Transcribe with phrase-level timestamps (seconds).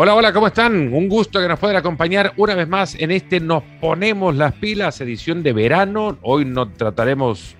[0.00, 0.94] Hola, hola, ¿cómo están?
[0.94, 5.00] Un gusto que nos puedan acompañar una vez más en este Nos Ponemos las Pilas,
[5.00, 6.18] edición de verano.
[6.22, 7.56] Hoy no trataremos,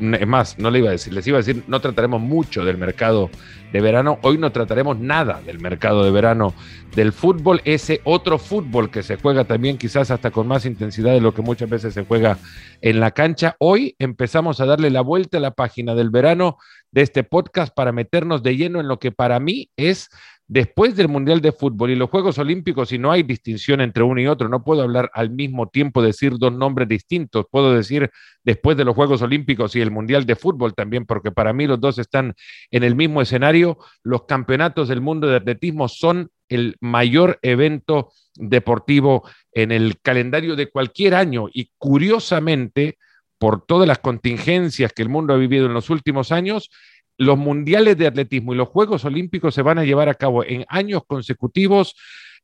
[0.00, 2.78] es más, no le iba a decir, les iba a decir, no trataremos mucho del
[2.78, 3.30] mercado
[3.72, 4.18] de verano.
[4.22, 6.52] Hoy no trataremos nada del mercado de verano
[6.96, 11.20] del fútbol, ese otro fútbol que se juega también quizás hasta con más intensidad de
[11.20, 12.38] lo que muchas veces se juega
[12.80, 13.54] en la cancha.
[13.60, 16.58] Hoy empezamos a darle la vuelta a la página del verano
[16.90, 20.08] de este podcast para meternos de lleno en lo que para mí es
[20.48, 24.20] después del Mundial de Fútbol y los Juegos Olímpicos, y no hay distinción entre uno
[24.20, 28.10] y otro, no puedo hablar al mismo tiempo, decir dos nombres distintos, puedo decir
[28.42, 31.78] después de los Juegos Olímpicos y el Mundial de Fútbol también, porque para mí los
[31.78, 32.34] dos están
[32.70, 33.76] en el mismo escenario.
[34.02, 40.70] Los campeonatos del mundo de atletismo son el mayor evento deportivo en el calendario de
[40.70, 42.96] cualquier año y curiosamente,
[43.38, 46.70] por todas las contingencias que el mundo ha vivido en los últimos años,
[47.18, 50.64] los mundiales de atletismo y los Juegos Olímpicos se van a llevar a cabo en
[50.68, 51.96] años consecutivos,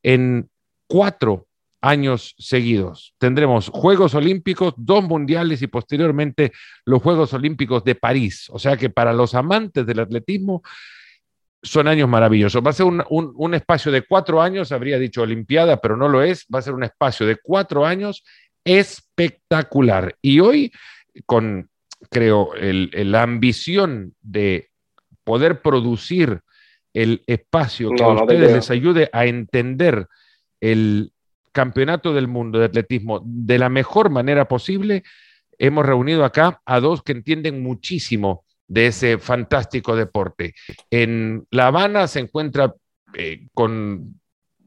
[0.02, 0.50] en
[0.86, 1.46] cuatro
[1.80, 3.14] años seguidos.
[3.18, 6.52] Tendremos Juegos Olímpicos, dos mundiales y posteriormente
[6.84, 8.48] los Juegos Olímpicos de París.
[8.50, 10.62] O sea que para los amantes del atletismo
[11.62, 12.62] son años maravillosos.
[12.64, 16.46] Va a ser un, espacio de cuatro años, habría dicho Olimpiada, pero no lo es.
[16.52, 18.24] Va a ser un espacio de cuatro años
[18.64, 20.16] espectacular.
[20.20, 20.72] Y hoy,
[21.26, 21.70] con
[22.10, 24.70] creo, la ambición de
[25.24, 26.40] poder producir
[26.92, 30.06] el espacio que a ustedes les ayude a entender
[30.60, 31.12] el
[31.52, 35.02] campeonato del mundo de atletismo de la mejor manera posible,
[35.58, 40.54] hemos reunido acá a dos que entienden muchísimo de ese fantástico deporte.
[40.90, 42.74] En La Habana se encuentra
[43.14, 44.20] eh, con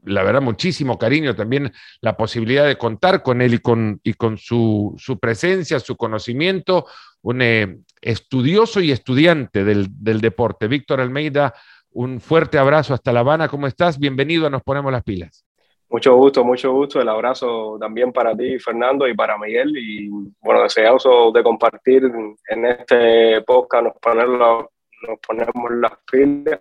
[0.08, 4.38] la verdad, muchísimo cariño también la posibilidad de contar con él y con, y con
[4.38, 6.86] su, presencia, su conocimiento,
[7.22, 10.68] un eh, estudioso y estudiante del, deporte.
[10.68, 11.54] Víctor Almeida,
[11.90, 13.48] un fuerte abrazo hasta La Habana.
[13.48, 13.98] ¿Cómo estás?
[13.98, 15.44] Bienvenido a Nos Ponemos las Pilas.
[15.90, 17.00] Mucho gusto, mucho gusto.
[17.00, 19.74] El abrazo también para ti, Fernando, y para Miguel.
[19.76, 20.08] Y
[20.40, 22.04] bueno, deseoso de compartir
[22.48, 24.66] en este podcast, nos ponemos,
[25.06, 26.60] nos ponemos las pilas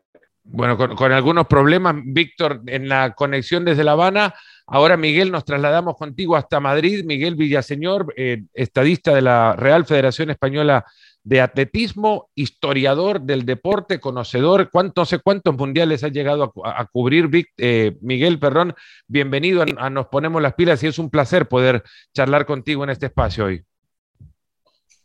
[0.49, 4.33] bueno, con, algunos problemas, Víctor, en la conexión desde La Habana.
[4.65, 7.03] Ahora, Miguel, nos trasladamos contigo hasta Madrid.
[7.05, 10.85] Miguel Villaseñor, eh, estadista de la Real Federación Española
[11.23, 14.69] de Atletismo, historiador del deporte, conocedor.
[14.71, 18.73] ¿Cuántos, no sé cuántos mundiales ha llegado a, cubrir, eh, Miguel, perdón.
[19.07, 23.07] Bienvenido a, Nos Ponemos las Pilas y es un placer poder charlar contigo en este
[23.07, 23.63] espacio hoy.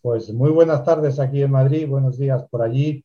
[0.01, 3.05] Pues muy buenas tardes aquí en Madrid, buenos días por allí.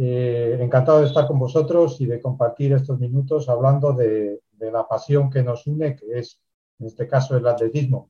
[0.00, 5.28] Eh, encantado de estar con vosotros y de compartir estos minutos hablando de, la pasión
[5.28, 6.38] que nos une, que es,
[6.78, 8.08] en este caso, el atletismo.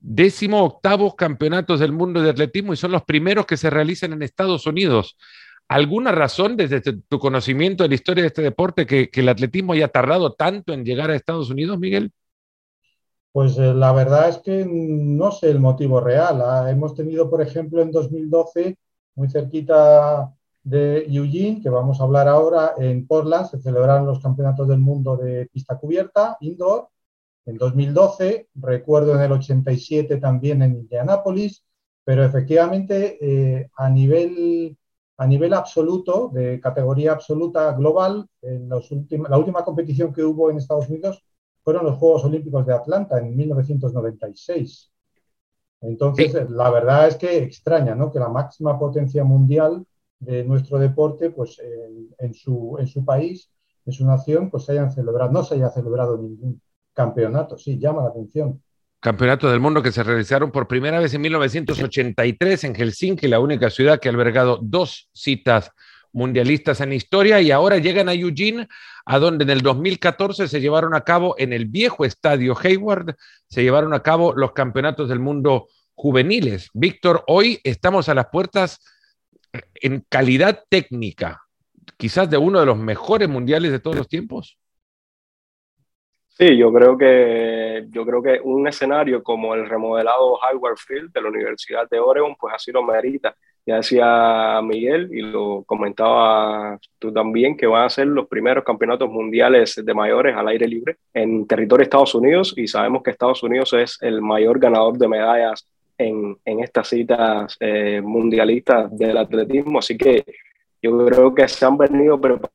[0.00, 4.22] Décimo octavos campeonatos del mundo de atletismo y son los primeros que se realizan en
[4.22, 5.18] Estados Unidos.
[5.68, 9.88] ¿Alguna razón desde tu conocimiento de la historia de este deporte que, el atletismo haya
[9.88, 12.12] tardado tanto en llegar a Estados Unidos, Miguel?
[13.30, 16.40] Pues eh, la verdad es que no sé el motivo real.
[16.40, 18.78] Ah, hemos tenido, por ejemplo, en 2012,
[19.16, 20.32] muy cerquita
[20.66, 25.16] de Eugene, que vamos a hablar ahora, en Portland se celebraron los campeonatos del mundo
[25.16, 26.88] de pista cubierta, indoor,
[27.44, 31.64] en 2012, recuerdo en el 87 también en Indianápolis,
[32.02, 34.76] pero efectivamente eh, a, nivel,
[35.16, 40.56] a nivel absoluto, de categoría absoluta global, en los la última competición que hubo en
[40.56, 41.22] Estados Unidos
[41.62, 44.90] fueron los Juegos Olímpicos de Atlanta en 1996.
[45.82, 48.10] Entonces, la verdad es que extraña, ¿no?
[48.10, 49.86] Que la máxima potencia mundial
[50.18, 51.60] de nuestro deporte, pues
[52.18, 53.50] en, su, en su país,
[53.84, 56.60] en su nación, pues hayan celebrado, no se haya celebrado ningún
[56.92, 57.58] campeonato.
[57.58, 58.62] Sí, llama la atención.
[59.00, 63.70] Campeonatos del mundo que se realizaron por primera vez en 1983 en Helsinki, la única
[63.70, 65.70] ciudad que ha albergado dos citas
[66.12, 68.66] mundialistas en historia y ahora llegan a Eugene,
[69.04, 73.14] a donde en el 2014 se llevaron a cabo en el viejo estadio Hayward,
[73.48, 76.70] se llevaron a cabo los campeonatos del mundo juveniles.
[76.72, 78.80] Víctor, hoy estamos a las puertas
[79.74, 81.42] en calidad técnica,
[81.96, 84.58] quizás de uno de los mejores mundiales de todos los tiempos?
[86.38, 91.22] Sí, yo creo que yo creo que un escenario como el remodelado Howard Field de
[91.22, 93.34] la Universidad de Oregon, pues así lo merita.
[93.64, 99.10] Ya decía Miguel y lo comentaba tú también, que van a ser los primeros campeonatos
[99.10, 103.42] mundiales de mayores al aire libre en territorio de Estados Unidos y sabemos que Estados
[103.42, 105.66] Unidos es el mayor ganador de medallas
[105.98, 109.78] en, en estas citas eh, mundialistas del atletismo.
[109.78, 110.24] Así que
[110.82, 112.52] yo creo que se han venido preparando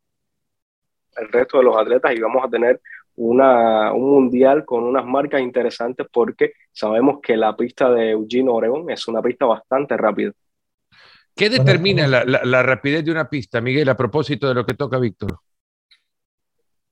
[1.17, 2.81] el resto de los atletas y vamos a tener
[3.15, 8.89] una, un mundial con unas marcas interesantes porque sabemos que la pista de Eugene Oregon
[8.89, 10.31] es una pista bastante rápida.
[11.35, 14.97] ¿Qué determina la, la, rapidez de una pista, Miguel, a propósito de lo que toca
[14.97, 15.39] Víctor?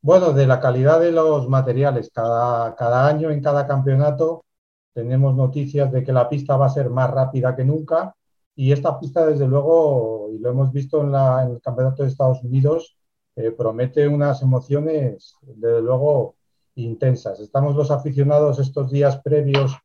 [0.01, 2.10] Bueno, de la calidad de los materiales.
[2.13, 4.46] Cada, cada año en cada campeonato
[5.00, 8.16] tenemos noticias de que la pista va a ser más rápida que nunca
[8.56, 12.10] y esta pista, desde luego, y lo hemos visto en, la, en el Campeonato de
[12.10, 12.98] Estados Unidos,
[13.38, 16.36] eh, promete unas emociones, desde luego,
[16.75, 17.40] intensas.
[17.40, 19.78] Estamos los aficionados estos días previos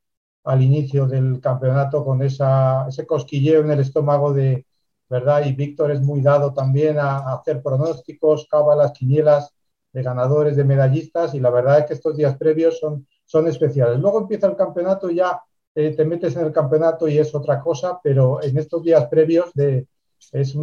[0.42, 4.66] al inicio del campeonato con esa, ese cosquilleo en el estómago de,
[5.08, 5.46] ¿verdad?
[5.46, 9.54] Y Víctor es muy dado también a, hacer pronósticos, cábalas, quinielas
[9.92, 13.98] de ganadores, de medallistas, y la verdad es que estos días previos son, son especiales.
[13.98, 15.40] Luego empieza el campeonato ya
[15.74, 19.52] eh, te metes en el campeonato y es otra cosa, pero en estos días previos
[19.54, 19.88] de,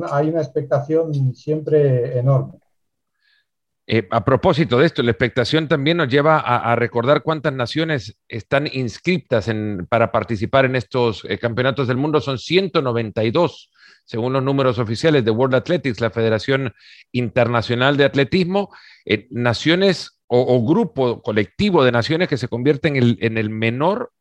[0.10, 2.60] hay una expectación siempre enorme.
[3.88, 8.70] Eh, a propósito de esto, la expectación también nos lleva a, recordar cuántas naciones están
[8.72, 9.52] inscritas
[9.90, 12.22] para participar en estos eh, campeonatos del mundo.
[12.22, 13.70] Son 192,
[14.06, 16.74] según los números oficiales de World Athletics, la Federación
[17.12, 18.70] Internacional de Atletismo.
[19.04, 24.12] Eh, naciones o, grupo colectivo de naciones que se convierten en el menor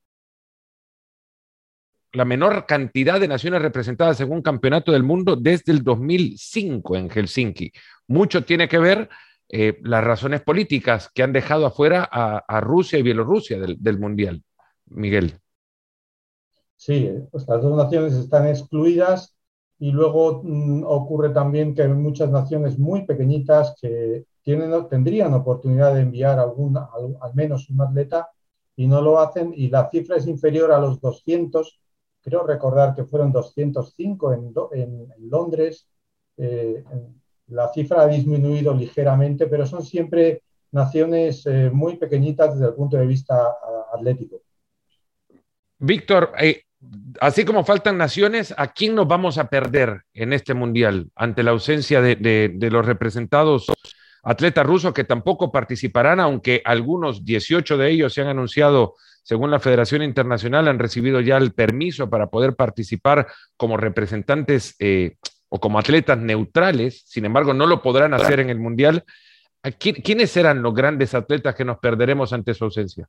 [2.12, 7.08] la menor cantidad de naciones representadas en un campeonato del mundo desde el 2005 en
[7.08, 7.72] Helsinki.
[8.08, 9.08] Mucho tiene que ver
[9.48, 14.42] eh, las razones políticas que han dejado afuera a, Rusia y Bielorrusia del, Mundial.
[14.86, 15.38] Miguel.
[16.76, 19.36] Sí, pues dos naciones están excluidas
[19.78, 25.94] y luego mm, ocurre también que hay muchas naciones muy pequeñitas que tienen, tendrían oportunidad
[25.94, 28.30] de enviar algún, al, menos un atleta
[28.74, 31.80] y no lo hacen y la cifra es inferior a los 200.
[32.20, 35.88] Creo recordar que fueron 205 en, en, Londres,
[36.36, 36.82] eh,
[37.46, 40.42] la cifra ha disminuido ligeramente, pero son siempre
[40.72, 43.56] naciones eh, muy pequeñitas desde el punto de vista
[43.92, 44.42] atlético.
[45.78, 46.64] Víctor, eh,
[47.20, 51.52] así como faltan naciones, ¿a quién nos vamos a perder en este mundial ante la
[51.52, 53.66] ausencia de, los representados
[54.22, 59.60] atletas rusos que tampoco participarán, aunque algunos 18 de ellos se han anunciado, según la
[59.60, 63.26] Federación Internacional, han recibido ya el permiso para poder participar
[63.56, 65.16] como representantes eh,
[65.48, 69.04] o como atletas neutrales, sin embargo no lo podrán hacer en el Mundial.
[69.78, 73.08] ¿Quiénes serán los grandes atletas que nos perderemos ante su ausencia?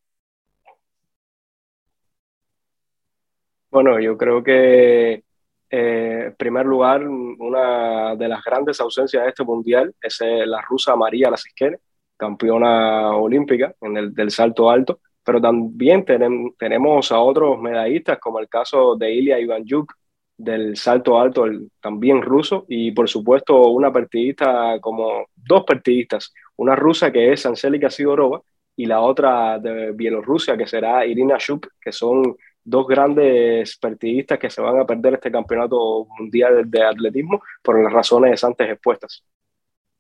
[3.70, 5.24] Bueno, yo creo que
[5.72, 10.62] eh, en primer lugar, una de las grandes ausencias de este mundial es eh, la
[10.62, 11.80] rusa María Lasisquere,
[12.18, 18.50] campeona olímpica en el, del salto alto, pero también tenemos a otros medallistas como el
[18.50, 19.94] caso de Ilya Ivanchuk,
[20.38, 21.46] del salto alto,
[21.80, 27.90] también ruso, y por supuesto una partidista, como dos partidistas, una rusa que es Angélica
[27.90, 28.42] Sidorova
[28.76, 34.50] y la otra de Bielorrusia que será Irina Shuk, que son dos grandes partidistas que
[34.50, 39.24] se van a perder este campeonato mundial de atletismo por las razones antes expuestas.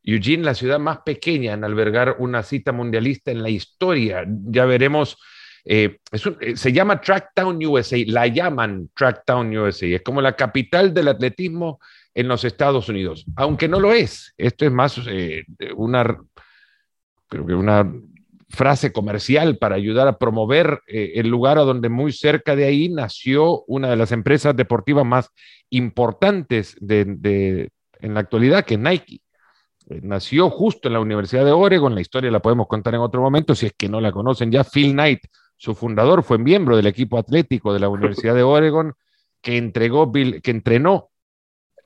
[0.03, 4.25] Eugene, la ciudad más pequeña en albergar una cita mundialista en la historia.
[4.27, 5.17] Ya veremos
[5.63, 11.07] eh, eh, se llama Tracktown USA, la llaman Tracktown USA, es como la capital del
[11.07, 11.79] atletismo
[12.13, 14.33] en los Estados Unidos, aunque no lo es.
[14.37, 16.17] Esto es más eh, una,
[17.27, 17.91] creo que una
[18.51, 23.63] frase comercial para ayudar a promover el lugar a donde muy cerca de ahí nació
[23.65, 25.29] una de las empresas deportivas más
[25.69, 29.21] importantes de, en la actualidad, que es Nike.
[30.01, 33.55] Nació justo en la Universidad de Oregon, la historia la podemos contar en otro momento,
[33.55, 35.21] si es que no la conocen ya, Phil Knight
[35.61, 38.93] su fundador fue miembro del equipo atlético de la Universidad de Oregon,
[39.41, 41.11] que, entregó que entrenó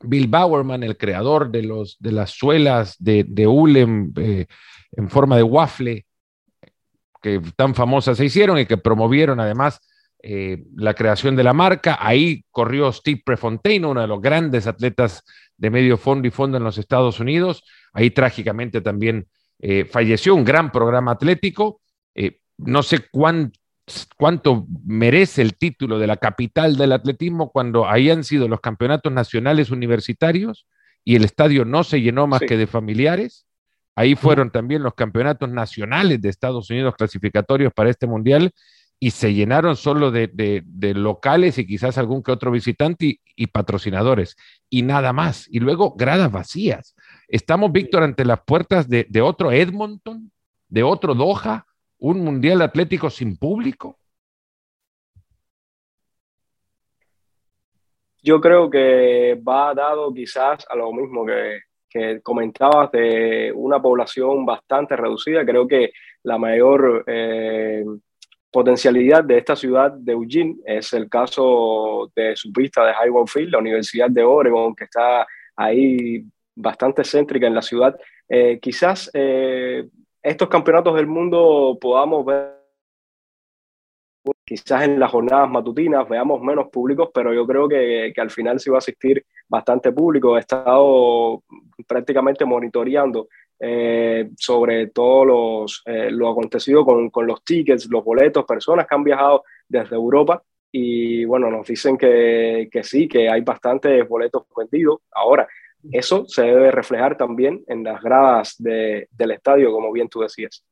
[0.01, 4.46] Bill Bowerman, el creador de, los, de las suelas de, de Ulem eh,
[4.94, 6.06] en forma de waffle,
[7.25, 9.79] que tan famosas se hicieron y que promovieron además
[10.22, 11.98] eh, la creación de la marca.
[12.00, 15.24] Ahí corrió Steve Prefontaine, uno de los grandes atletas
[15.58, 17.63] de medio fondo y fondo en los Estados Unidos.
[17.94, 19.27] Ahí trágicamente también
[19.58, 21.82] eh, falleció un gran programa atlético.
[22.58, 23.58] no sé cuánto
[24.17, 29.12] cuánto merece el título de la capital del atletismo cuando ahí han sido los campeonatos
[29.12, 30.67] nacionales universitarios
[31.03, 33.46] y el estadio no se llenó más que de familiares.
[33.96, 38.52] Ahí fueron también los campeonatos nacionales de Estados Unidos clasificatorios para este mundial
[39.00, 40.64] y se llenaron solo de,
[40.96, 44.36] locales y quizás algún que otro visitante y, patrocinadores
[44.70, 45.48] y nada más.
[45.50, 46.96] Y luego gradas vacías.
[47.28, 50.32] Estamos, Víctor, ante las puertas de, de otro Edmonton,
[50.68, 51.66] de otro Doha,
[51.98, 53.98] un mundial atlético sin público?
[58.22, 61.60] Yo creo que va dado quizás a lo mismo que,
[62.24, 65.46] comentabas de una población bastante reducida.
[65.46, 65.92] Creo que
[66.24, 67.84] la mayor eh,
[68.52, 73.52] potencialidad de esta ciudad de Eugene es el caso de su pista de Highway Field,
[73.52, 76.24] la Universidad de Oregon, que está ahí
[76.56, 78.00] bastante céntrica en la ciudad.
[78.30, 79.88] Eh, quizás eh,
[80.24, 82.55] estos campeonatos del mundo podamos ver
[84.46, 88.60] quizás en las jornadas matutinas veamos menos públicos, pero yo creo que, que, al final
[88.60, 90.38] sí va a asistir bastante público.
[90.38, 91.44] He estado
[91.88, 93.28] prácticamente monitoreando
[93.60, 98.96] eh, sobre todo los, eh, lo acontecido con, con, los tickets, los boletos, personas que
[98.96, 104.44] han viajado desde Europa y bueno, nos dicen que, que sí, que hay bastantes boletos
[104.58, 105.00] vendidos.
[105.12, 105.48] Ahora,
[105.90, 110.66] eso se debe reflejar también en las gradas de, del estadio, como bien tú decías.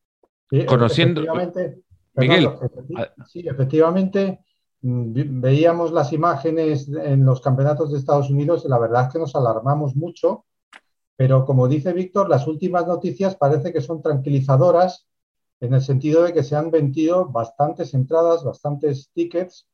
[0.66, 1.24] Conociendo.
[2.16, 2.48] Miguel.
[3.26, 4.40] sí, efectivamente,
[4.82, 9.18] mm, veíamos las imágenes en los campeonatos de Estados Unidos y la verdad es que
[9.18, 10.44] nos alarmamos mucho,
[11.16, 15.06] pero como dice Víctor, las últimas noticias parece que son tranquilizadoras
[15.60, 19.66] en el sentido de que se han vendido bastantes entradas, bastantes tickets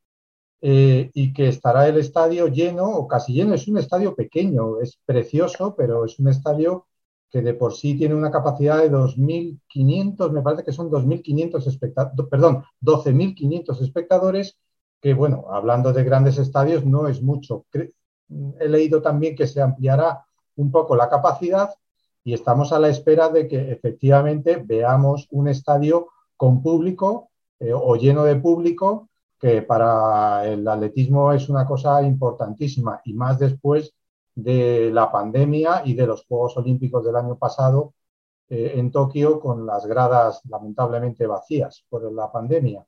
[0.60, 3.54] eh, y que estará el estadio lleno o casi lleno.
[3.54, 6.86] Es un estadio pequeño, es precioso, pero es un estadio
[7.30, 12.28] que de por sí tiene una capacidad de 2.500, me parece que son 2.500 espectadores,
[12.28, 14.58] perdón, 12.500 espectadores,
[15.00, 17.64] que bueno, hablando de grandes estadios no es mucho.
[18.58, 20.24] He leído también que se ampliará
[20.56, 21.70] un poco la capacidad
[22.24, 27.96] y estamos a la espera de que efectivamente veamos un estadio con público eh, o
[27.96, 29.08] lleno de público,
[29.38, 33.94] que para el atletismo es una cosa importantísima y más después
[34.42, 37.94] de la pandemia y de los Juegos Olímpicos del año pasado
[38.48, 42.84] eh, en Tokio con las gradas lamentablemente vacías por la pandemia.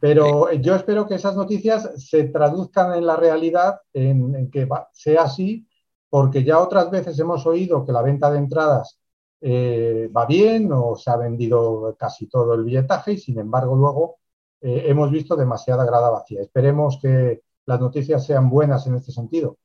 [0.00, 5.66] Pero yo espero que esas noticias se traduzcan en la realidad, en, que sea así,
[6.08, 8.98] porque ya otras veces hemos oído que la venta de entradas
[9.40, 14.16] eh, va bien o se ha vendido casi todo el billetaje y sin embargo luego
[14.60, 16.42] eh, hemos visto demasiada grada vacía.
[16.42, 19.58] Esperemos que las noticias sean buenas en este sentido.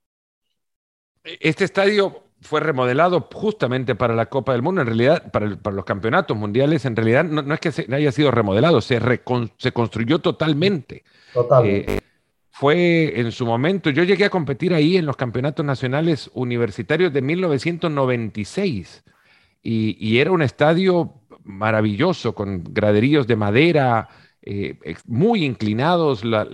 [1.24, 6.36] Este estadio fue remodelado justamente para la Copa del Mundo, en realidad, para, los campeonatos
[6.36, 9.00] mundiales, en realidad no, es que se, haya sido remodelado, se,
[9.58, 11.04] se construyó totalmente.
[11.34, 11.96] Totalmente.
[11.98, 12.02] Eh,
[12.50, 17.22] fue en su momento, yo llegué a competir ahí en los campeonatos nacionales universitarios de
[17.22, 19.04] 1996
[19.64, 21.14] y, era un estadio
[21.44, 24.10] maravilloso con graderíos de madera,
[24.42, 26.50] eh, muy inclinados, las,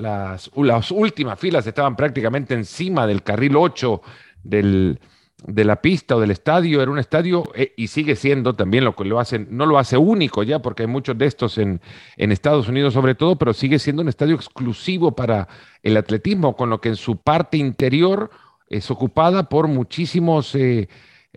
[0.56, 4.02] las, últimas filas estaban prácticamente encima del carril 8
[4.48, 5.00] del,
[5.46, 8.96] de la pista o del estadio, era un estadio eh, y sigue siendo también lo
[8.96, 11.80] que lo hacen, no lo hace único ya, porque hay muchos de estos en,
[12.18, 15.48] en, Estados Unidos sobre todo, pero sigue siendo un estadio exclusivo para
[15.84, 18.32] el atletismo, con lo que en su parte interior
[18.68, 20.90] es ocupada por muchísimos, eh,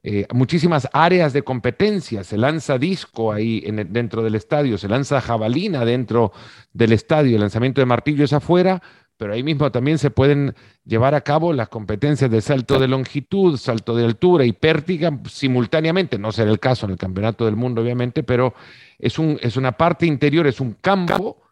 [0.03, 2.25] eh, muchísimas áreas de competencia.
[2.25, 6.33] Se lanza disco ahí en dentro del estadio, se lanza jabalina dentro
[6.73, 8.83] del estadio, el lanzamiento de martillo es afuera,
[9.21, 13.59] pero ahí mismo también se pueden llevar a cabo las competencias de salto de longitud,
[13.59, 16.19] salto de altura y pértiga simultáneamente.
[16.19, 18.55] No será el caso en el Campeonato del Mundo, obviamente, pero
[18.99, 21.43] es, un, es una parte interior, es un campo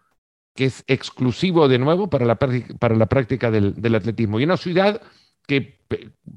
[0.54, 4.40] que es exclusivo de nuevo para la, para la práctica del, atletismo.
[4.40, 5.02] Y una ciudad
[5.46, 5.78] que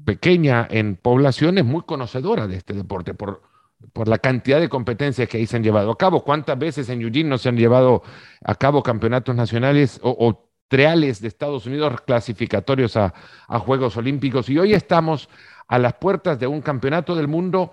[0.04, 3.40] pequeña en población es muy conocedora de este deporte por,
[3.94, 6.24] por la cantidad de competencias que ahí se han llevado a cabo.
[6.24, 8.02] ¿Cuántas veces en Eugene no se han llevado
[8.44, 13.12] a cabo campeonatos nacionales o reales de Estados Unidos clasificatorios a,
[13.60, 14.48] Juegos Olímpicos.
[14.48, 15.28] Y hoy estamos
[15.68, 17.72] a las puertas de un campeonato del mundo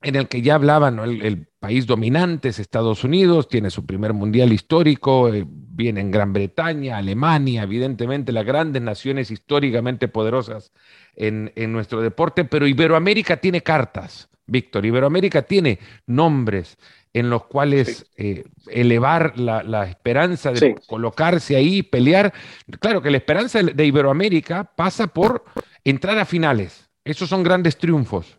[0.00, 4.52] en el que ya hablaban, el, país dominante es Estados Unidos, tiene su primer mundial
[4.52, 10.70] histórico, eh, viene en Gran Bretaña, Alemania, evidentemente las grandes naciones históricamente poderosas
[11.16, 16.78] en, en nuestro deporte, pero Iberoamérica tiene cartas, Víctor, Iberoamérica tiene nombres,
[17.16, 22.30] en los cuales eh, elevar la, esperanza de colocarse ahí, pelear.
[22.78, 25.42] Claro que la esperanza de Iberoamérica pasa por
[25.82, 26.90] entrar a finales.
[27.04, 28.38] Esos son grandes triunfos.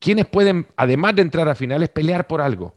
[0.00, 2.74] ¿Quiénes pueden, además de entrar a finales, pelear por algo?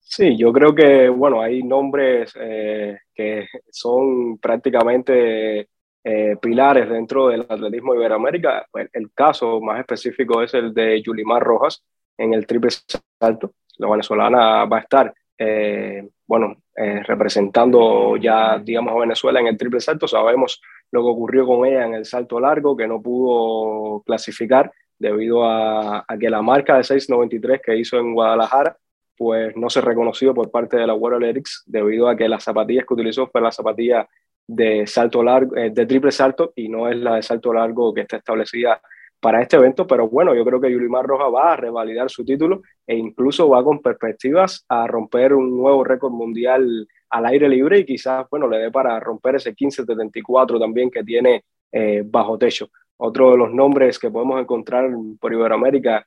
[0.00, 5.68] Sí, yo creo que, bueno, hay nombres eh, que son prácticamente
[6.04, 8.66] eh, pilares dentro del atletismo Iberoamérica.
[8.74, 11.82] El, el, caso más específico es el de Yulimar Rojas
[12.18, 12.70] en el triple
[13.18, 13.52] salto.
[13.78, 19.56] La venezolana va a estar, eh, bueno, eh, representando ya, digamos, a Venezuela en el
[19.56, 20.06] triple salto.
[20.06, 25.44] Sabemos lo que ocurrió con ella en el salto largo, que no pudo clasificar debido
[25.44, 28.76] a, a que la marca de 6.93 que hizo en Guadalajara
[29.16, 32.84] pues no se reconoció por parte de la World Athletics debido a que las zapatillas
[32.84, 34.08] que utilizó fue la zapatilla
[34.46, 38.02] de salto largo, eh, de triple salto y no es la de salto largo que
[38.02, 38.80] está establecida
[39.20, 42.60] para este evento, pero bueno, yo creo que Yulimar Roja va a revalidar su título
[42.86, 47.86] e incluso va con perspectivas a romper un nuevo récord mundial al aire libre y
[47.86, 52.68] quizás, bueno, le dé para romper ese 1574 también que tiene eh, bajo techo.
[52.98, 56.04] Otro de los nombres que podemos encontrar por Iberoamérica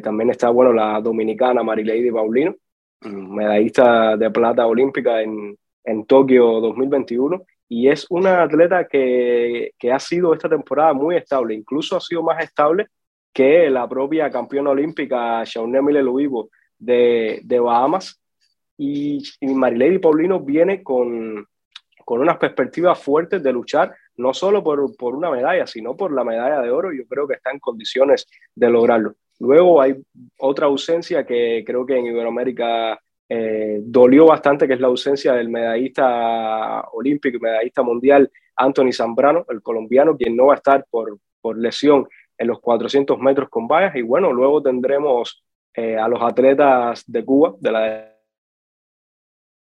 [0.00, 2.54] también está, bueno, la dominicana Marilady Paulino,
[3.00, 9.92] mm, medallista de plata olímpica en, en Tokio 2021 y es una atleta que, que,
[9.92, 12.88] ha sido esta temporada muy estable, incluso ha sido más estable
[13.32, 18.20] que la propia campeona olímpica Shaunelle Luivo de, de Bahamas.
[18.76, 21.46] Y, y Marilady Paulino viene con,
[22.04, 26.24] con unas perspectivas fuertes de luchar no solo por, por, una medalla, sino por la
[26.24, 26.92] medalla de oro.
[26.92, 29.14] Yo creo que está en condiciones de lograrlo.
[29.38, 29.96] Luego hay
[30.38, 35.48] otra ausencia que creo que en Iberoamérica eh, dolió bastante, que es la ausencia del
[35.48, 41.18] medallista olímpico y medallista mundial Anthony Zambrano, el colombiano, quien no va a estar por,
[41.40, 43.96] por lesión en los 400 metros con vallas.
[43.96, 45.42] Y bueno, luego tendremos
[45.74, 48.12] eh, a los atletas de Cuba, de la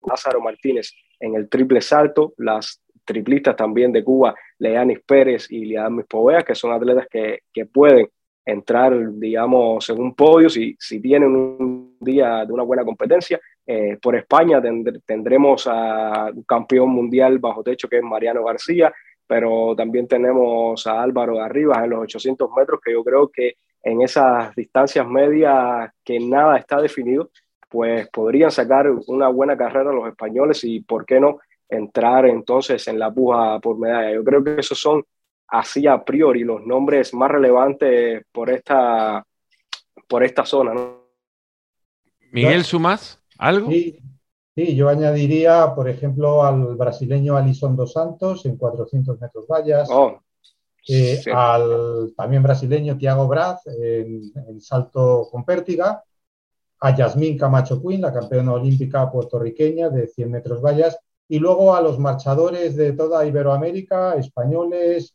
[0.03, 6.07] Lázaro Martínez en el triple salto, las triplistas también de Cuba, Leanis Pérez y Liadamis
[6.07, 8.09] Povea, que son atletas que, que pueden
[8.45, 13.41] entrar, digamos, en un podio si, si tienen un día de una buena competencia.
[13.67, 14.61] Eh, por España
[15.07, 18.93] tendremos a un campeón mundial bajo techo que es Mariano García,
[19.27, 23.55] pero también tenemos a Álvaro de Arribas en los 800 metros, que yo creo que
[23.83, 27.31] en esas distancias medias que nada está definido,
[27.69, 31.39] pues podrían sacar una buena carrera los españoles y, ¿por qué no?,
[31.69, 34.13] entrar entonces en la puja por medalla.
[34.13, 35.05] Yo creo que esos son
[35.47, 39.25] así a priori los nombres más relevantes por esta,
[40.09, 40.73] por esta zona.
[42.31, 43.71] Miguel, ¿sumas algo?
[43.71, 43.99] Sí,
[44.55, 49.89] sí, yo añadiría, por ejemplo, al brasileño Alison dos Santos en 400 metros vallas.
[49.91, 50.21] Oh,
[50.89, 56.03] eh, al también brasileño Tiago Braz en, en, salto con pértiga,
[56.81, 61.81] a Yasmín Camacho Quinn, la campeona olímpica puertorriqueña de 100 metros vallas, y luego a
[61.81, 65.15] los marchadores de toda Iberoamérica, españoles,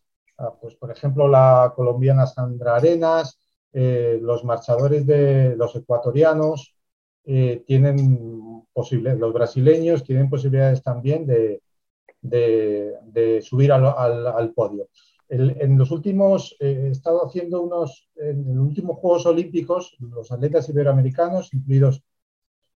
[0.62, 3.40] pues por ejemplo la colombiana Sandra Arenas,
[3.74, 6.75] eh, los marchadores de los ecuatorianos
[7.26, 11.62] eh, tienen los brasileños tienen posibilidades también de,
[12.22, 14.90] de, subir al, al, podio.
[15.30, 20.68] en los últimos, eh, he estado haciendo unos, en los últimos Juegos Olímpicos, los atletas
[20.68, 22.04] iberoamericanos, incluidos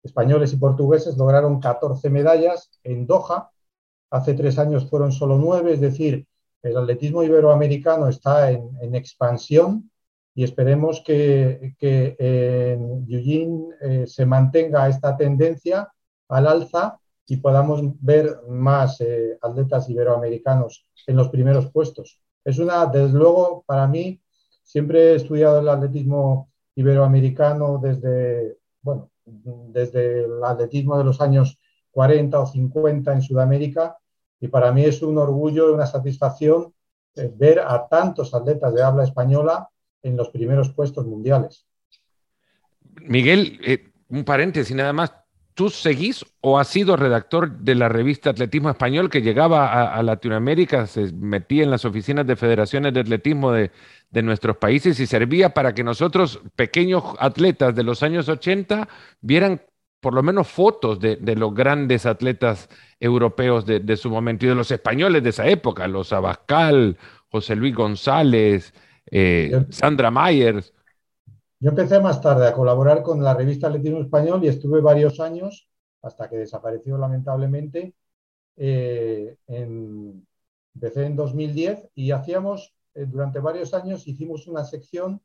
[0.02, 3.50] españoles y portugueses, lograron 14 medallas en Doha.
[4.10, 6.26] Hace tres años fueron solo nueve, es decir,
[6.62, 9.90] el atletismo iberoamericano está en, expansión
[10.38, 15.92] y esperemos que, en Eugene eh, se mantenga esta tendencia
[16.28, 16.96] al alza
[17.26, 22.22] y podamos ver más eh, atletas iberoamericanos en los primeros puestos.
[22.44, 24.20] Es una, desde luego, para mí,
[24.62, 31.58] siempre he estudiado el atletismo iberoamericano desde, bueno, desde el atletismo de los años
[31.90, 33.98] 40 o 50 en Sudamérica
[34.38, 36.72] y para mí es un orgullo y una satisfacción
[37.16, 39.68] eh, ver a tantos atletas de habla española
[40.02, 41.66] en los primeros puestos mundiales.
[43.02, 45.12] Miguel, eh, un paréntesis nada más.
[45.54, 50.86] ¿Tú seguís o has sido redactor de la revista Atletismo Español que llegaba a, Latinoamérica,
[50.86, 53.72] se metía en las oficinas de federaciones de atletismo de,
[54.08, 58.88] de, nuestros países y servía para que nosotros, pequeños atletas de los años 80,
[59.20, 59.60] vieran
[60.00, 62.68] por lo menos fotos de, los grandes atletas
[63.00, 66.96] europeos de, su momento y de los españoles de esa época, los Abascal,
[67.30, 68.72] José Luis González,
[69.10, 70.72] eh, Sandra Myers.
[71.60, 75.68] Yo empecé más tarde a colaborar con la revista Atletismo Español y estuve varios años,
[76.02, 77.94] hasta que desapareció lamentablemente.
[78.56, 85.20] Eh, empecé en 2010 y hacíamos, eh, durante varios años, hicimos una sección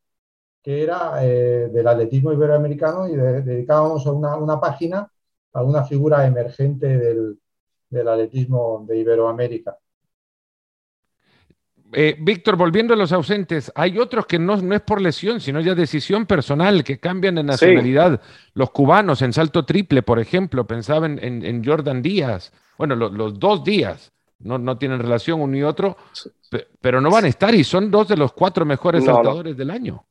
[0.64, 5.12] que era del atletismo iberoamericano y dedicábamos a una, página
[5.52, 7.38] a una figura emergente del,
[8.08, 9.78] atletismo de Iberoamérica.
[11.94, 15.60] Eh, Víctor, volviendo a los ausentes, hay otros que no, no, es por lesión, sino
[15.62, 18.22] ya decisión personal, que cambian de nacionalidad.
[18.54, 22.52] Los cubanos en salto triple, por ejemplo, pensaban en, Jordan Díaz.
[22.78, 25.98] Bueno, los dos días no, no, tienen relación uno y otro,
[26.82, 30.06] pero no van a estar y son dos de los cuatro mejores saltadores del año.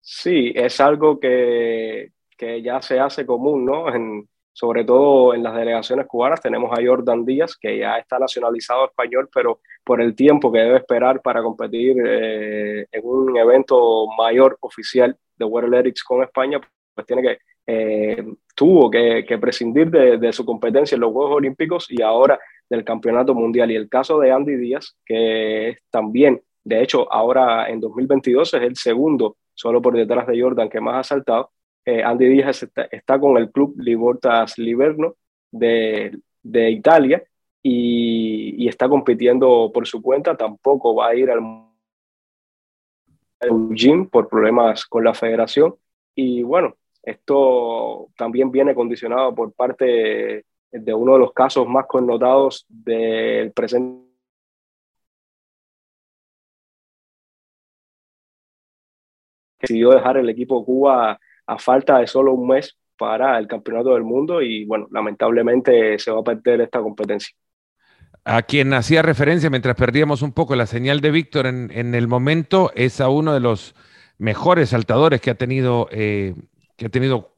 [0.00, 3.92] Sí, es algo que, que ya se hace común, ¿no?
[3.94, 8.86] En, sobre todo en las delegaciones cubanas tenemos a Jordan Díaz, que ya está nacionalizado
[8.86, 14.58] español, pero por el tiempo que debe esperar para competir eh, en un evento mayor
[14.60, 16.60] oficial de World Athletics con España,
[16.94, 21.36] pues tiene que, eh, tuvo que, que prescindir de, de, su competencia en los Juegos
[21.36, 22.38] Olímpicos y ahora
[22.68, 23.70] del Campeonato Mundial.
[23.70, 28.62] Y el caso de Andy Díaz, que es también, de hecho, ahora en 2022 es
[28.62, 31.50] el segundo solo por detrás de Jordan, que más ha saltado.
[31.84, 35.16] Eh, Andy Díaz está, con el club Libertas Liverno
[35.50, 37.22] de, de Italia
[37.62, 40.36] y, está compitiendo por su cuenta.
[40.36, 41.40] Tampoco va a ir al
[43.40, 45.74] Eugene por problemas con la federación.
[46.14, 52.64] Y bueno, esto también viene condicionado por parte de uno de los casos más connotados
[52.68, 54.02] del presente.
[59.60, 64.04] Decidió dejar el equipo Cuba a falta de solo un mes para el campeonato del
[64.04, 67.34] mundo y bueno, lamentablemente se va a perder esta competencia.
[68.24, 72.70] A quien hacía referencia mientras perdíamos un poco la señal de Víctor en, el momento
[72.76, 73.74] es a uno de los
[74.18, 76.34] mejores saltadores que ha tenido, eh,
[76.76, 77.32] que ha tenido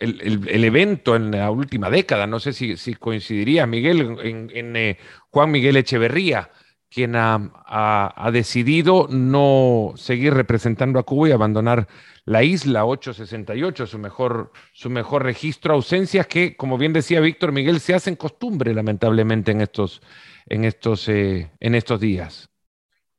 [0.00, 2.26] el, evento en la última década.
[2.26, 4.98] No sé si, coincidiría, Miguel, en, eh,
[5.30, 6.50] Juan Miguel Echeverría,
[6.96, 11.88] quien ha, decidido no seguir representando a Cuba y abandonar
[12.24, 17.80] la isla 868, su mejor, su mejor registro, ausencias que, como bien decía Víctor Miguel,
[17.80, 20.00] se hacen costumbre lamentablemente en estos,
[20.46, 22.48] en estos, eh, en estos días.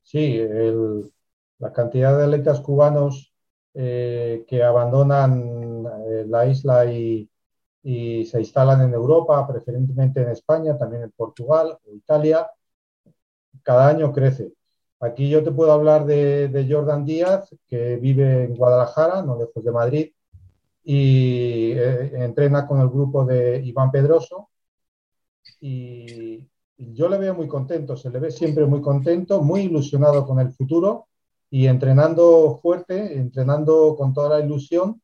[0.01, 0.41] Sí,
[1.59, 3.31] la cantidad de atletas cubanos
[3.75, 7.29] eh, que abandonan eh, la isla y,
[7.83, 12.49] se instalan en Europa, preferentemente en España, también en Portugal o Italia,
[13.63, 14.53] cada año crece.
[14.99, 19.71] Aquí yo te puedo hablar de, Jordan Díaz, que vive en Guadalajara, no lejos de
[19.71, 20.11] Madrid,
[20.83, 24.49] y eh, entrena con el grupo de Iván Pedroso.
[25.59, 26.47] Y,
[26.79, 30.51] yo le veo muy contento, se le ve siempre muy contento, muy ilusionado con el
[30.51, 31.07] futuro
[31.49, 35.01] y entrenando fuerte, entrenando con toda la ilusión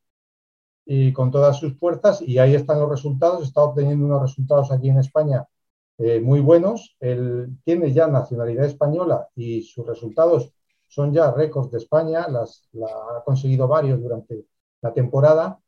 [0.86, 4.90] y con todas sus fuerzas y ahí están los resultados, está obteniendo unos resultados aquí
[4.90, 5.48] en España
[5.98, 10.52] eh, muy buenos, él tiene ya nacionalidad española y sus resultados
[10.88, 14.46] son ya récords de España, las, ha conseguido varios durante
[14.82, 15.60] la temporada.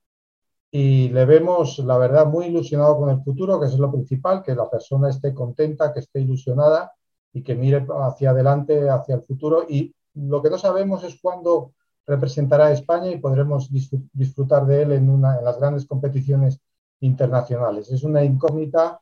[0.69, 4.53] Y le vemos, la verdad, muy ilusionado con el futuro, que es lo principal, que
[4.53, 6.91] la persona esté contenta, que esté ilusionada
[7.33, 9.65] y que mire hacia adelante, hacia el futuro.
[9.67, 11.73] Y lo que no sabemos es cuándo
[12.05, 16.59] representará a España y podremos disfrutar de él en, una, en las grandes competiciones
[16.99, 17.89] internacionales.
[17.91, 18.99] Es una incógnita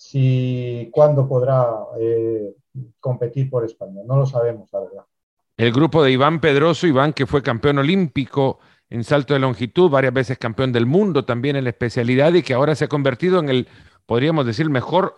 [0.00, 1.68] si cuándo podrá
[2.00, 2.54] eh,
[3.00, 4.00] competir por España.
[4.06, 5.04] No lo sabemos, la verdad.
[5.58, 10.14] El grupo de Iván Pedroso, Iván que fue campeón olímpico en salto de longitud, varias
[10.14, 13.50] veces campeón del mundo también en la especialidad y que ahora se ha convertido en
[13.50, 13.68] el,
[14.06, 15.16] podríamos decir, mejor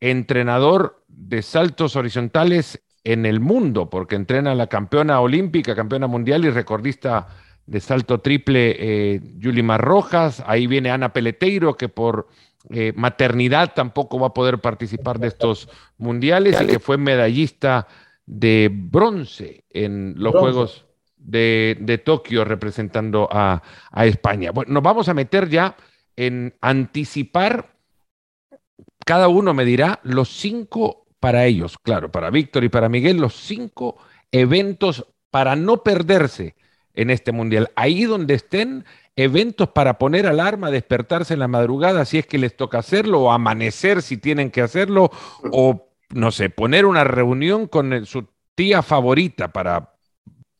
[0.00, 6.46] entrenador de saltos horizontales en el mundo, porque entrena a la campeona olímpica, campeona mundial
[6.46, 7.28] y recordista
[7.66, 10.42] de salto triple eh, Yulimar Rojas.
[10.46, 12.28] Ahí viene Ana Peleteiro, que por
[12.70, 17.86] eh, maternidad tampoco va a poder participar de estos mundiales y que fue medallista
[18.24, 20.84] de bronce en los Juegos
[21.16, 24.52] de, Tokio representando a, a España.
[24.52, 25.76] Bueno, nos vamos a meter ya
[26.16, 27.74] en anticipar,
[29.04, 33.34] cada uno me dirá los cinco para ellos, claro, para Víctor y para Miguel, los
[33.34, 33.96] cinco
[34.32, 36.56] eventos para no perderse
[36.96, 37.70] en este mundial.
[37.76, 42.56] Ahí donde estén, eventos para poner alarma, despertarse en la madrugada si es que les
[42.56, 45.10] toca hacerlo, o amanecer si tienen que hacerlo,
[45.52, 49.96] o no sé, poner una reunión con su tía favorita para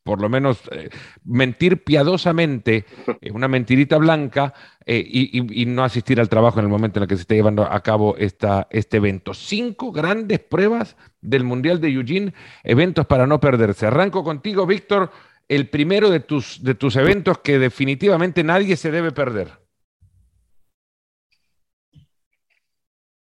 [0.07, 0.89] por lo menos eh,
[1.25, 2.85] mentir piadosamente,
[3.21, 4.55] eh, una mentirita blanca,
[4.87, 7.65] eh, y, no asistir al trabajo en el momento en el que se esté llevando
[7.65, 9.35] a cabo esta, este evento.
[9.35, 13.87] Cinco grandes pruebas del Mundial de Eugene, eventos para no perderse.
[13.87, 15.11] Arranco contigo, Víctor,
[15.49, 19.49] el primero de tus, de tus eventos que definitivamente nadie se debe perder.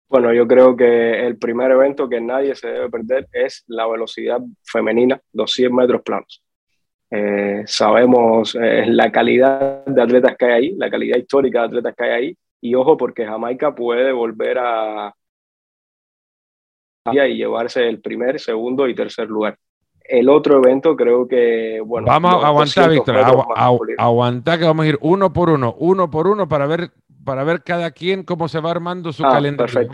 [0.10, 4.39] Bueno, yo creo que el primer evento que nadie se debe perder es la velocidad
[4.63, 6.41] femenina, 200 metros planos.
[7.12, 11.95] Eh, sabemos eh, la calidad de atletas que hay ahí, la calidad histórica de atletas
[11.95, 15.13] que hay ahí, y ojo porque Jamaica puede volver a
[17.13, 19.58] y llevarse el primer, segundo y tercer lugar.
[20.08, 22.08] El otro evento creo que, bueno...
[22.08, 23.17] Vamos a aguantar, Víctor,
[23.98, 26.91] aguantar que vamos a ir uno por uno, uno por uno para ver
[27.28, 29.89] para ver cada quien cómo se va armando su ah, calendario.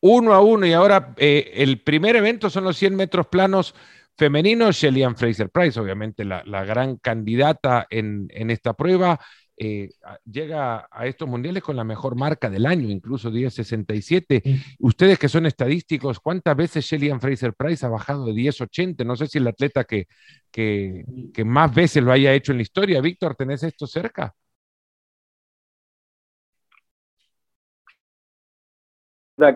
[0.00, 3.72] Uno a uno y ahora eh, el primer evento son los 100 metros planos
[4.16, 9.20] femenino, Shelly Fraser Price, obviamente la, gran candidata en, esta prueba,
[9.56, 9.90] eh,
[10.24, 14.76] llega a estos mundiales con la mejor marca del año, incluso 10.67.
[14.80, 19.04] Ustedes que son estadísticos, ¿cuántas veces Shelly Fraser Price ha bajado de 10.80?
[19.04, 20.06] No sé si el atleta que,
[20.50, 23.00] que, que, más veces lo haya hecho en la historia.
[23.00, 24.34] Víctor, ¿tenés esto cerca?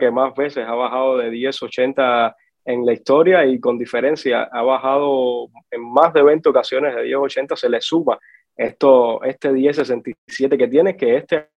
[0.00, 5.48] que más veces ha bajado de 10.80 en la historia y con diferencia ha bajado
[5.70, 8.18] en más de 20 ocasiones de 10.80, se le suma
[8.56, 11.50] esto, este 10.67 que tiene, que este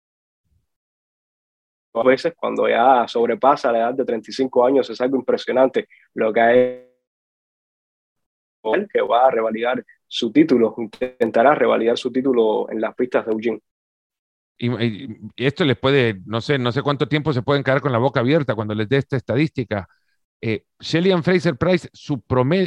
[1.94, 6.40] a veces cuando ya sobrepasa la edad de 35 años es algo impresionante lo que
[6.40, 6.90] hay
[8.92, 13.62] que va a revalidar su título, intentará revalidar su título en las pistas de Eugene.
[14.58, 15.08] Y,
[15.38, 18.20] esto les puede, no sé, no sé cuánto tiempo se pueden quedar con la boca
[18.20, 19.88] abierta cuando les dé esta estadística.
[20.42, 21.90] Eh, Shelly Fraser Price,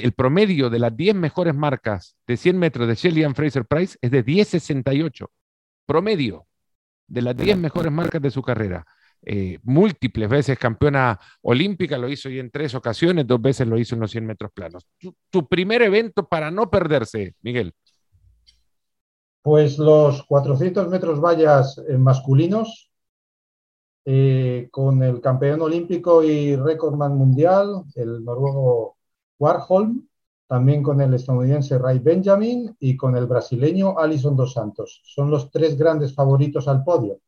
[0.02, 4.10] el promedio de las 10 mejores marcas de 100 metros de Shelly Fraser Price es
[4.10, 5.26] de 10.68.
[5.86, 6.46] Promedio
[7.06, 8.84] de las 10 mejores marcas de su carrera.
[9.24, 13.94] Eh, múltiples veces campeona olímpica, lo hizo y en tres ocasiones, dos veces lo hizo
[13.94, 14.86] en los 100 metros planos.
[15.30, 17.72] Tu, primer evento para no perderse, Miguel.
[19.42, 22.91] Pues los 400 metros vallas eh, masculinos,
[24.04, 28.96] eh, con el campeón olímpico y récordman mundial, el noruego
[29.38, 30.06] Warholm,
[30.46, 35.00] también con el estadounidense Ray Benjamin y con el brasileño Alison dos Santos.
[35.04, 37.20] Son los tres grandes favoritos al podio.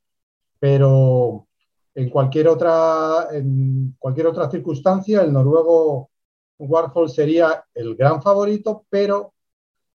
[0.58, 1.46] Pero
[1.94, 6.10] en cualquier otra, en cualquier otra circunstancia, el noruego
[6.58, 9.32] Warhol sería el gran favorito, pero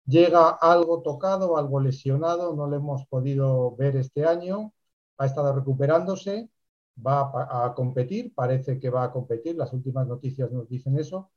[0.07, 4.73] llega algo tocado, algo lesionado, no lo hemos podido ver este año,
[5.19, 6.49] ha estado recuperándose,
[6.97, 11.31] va a, competir, parece que va a competir, las últimas noticias nos dicen eso,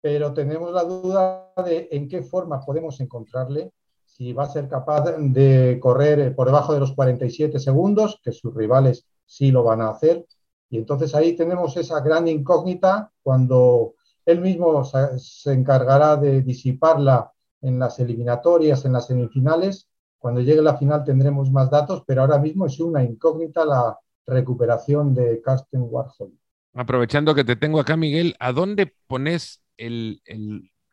[0.00, 3.72] pero tenemos la duda de en qué forma podemos encontrarle,
[4.04, 8.54] si va a ser capaz de correr por debajo de los 47 segundos, que sus
[8.54, 10.26] rivales sí lo van a hacer.
[10.68, 13.94] Y entonces ahí tenemos esa gran incógnita cuando
[14.26, 19.88] él mismo se encargará de disiparla en las eliminatorias, en las semifinales.
[20.18, 25.14] Cuando llegue la final tendremos más datos, pero ahora mismo es una incógnita la recuperación
[25.14, 26.32] de Carsten Warhol.
[26.74, 30.20] Aprovechando que te tengo acá, Miguel, ¿a dónde pones el,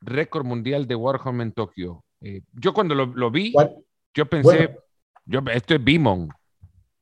[0.01, 2.03] récord mundial de Warhol en Tokio?
[2.21, 3.53] Eh, yo cuando lo, vi,
[4.13, 4.77] yo pensé,
[5.25, 6.29] yo, esto es Bimon,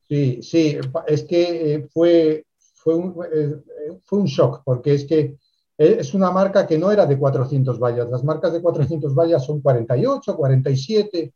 [0.08, 3.56] Sí, sí, es que eh, fue, fue, un, eh,
[4.04, 5.38] fue un shock, porque es que
[5.78, 8.10] es una marca que no era de 400 vallas.
[8.10, 11.34] Las marcas de 400 vallas son 48, 47.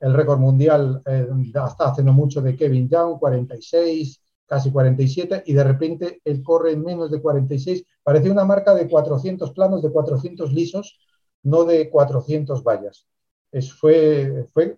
[0.00, 5.52] El récord mundial eh, hasta hace no mucho de Kevin Young, 46, casi 47, y
[5.52, 7.84] de repente él corre en menos de 46.
[8.02, 10.98] Parece una marca de 400 planos, de 400 lisos,
[11.44, 13.06] no de 400 vallas.
[13.52, 14.76] Es, fue, fue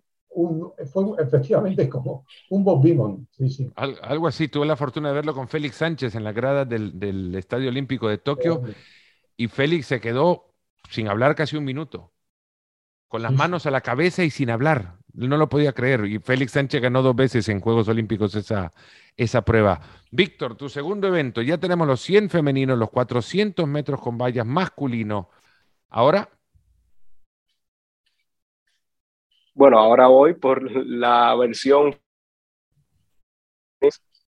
[0.91, 3.29] fue efectivamente como un Bob Beamon.
[3.77, 7.69] algo así, tuve la fortuna de verlo con Félix Sánchez en la grada del, Estadio
[7.69, 8.63] Olímpico de Tokio
[9.37, 10.55] y Félix se quedó
[10.89, 12.13] sin hablar casi un minuto,
[13.09, 14.97] con las manos a la cabeza y sin hablar.
[15.15, 16.07] No lo podía creer.
[16.07, 18.73] Y Félix Sánchez ganó dos veces en Juegos Olímpicos esa,
[19.17, 19.81] esa prueba.
[20.11, 25.29] Víctor, tu segundo evento, ya tenemos los 100 femeninos, los 400 metros con vallas masculino.
[25.91, 26.29] Ahora
[29.55, 31.95] Bueno, ahora voy por la versión,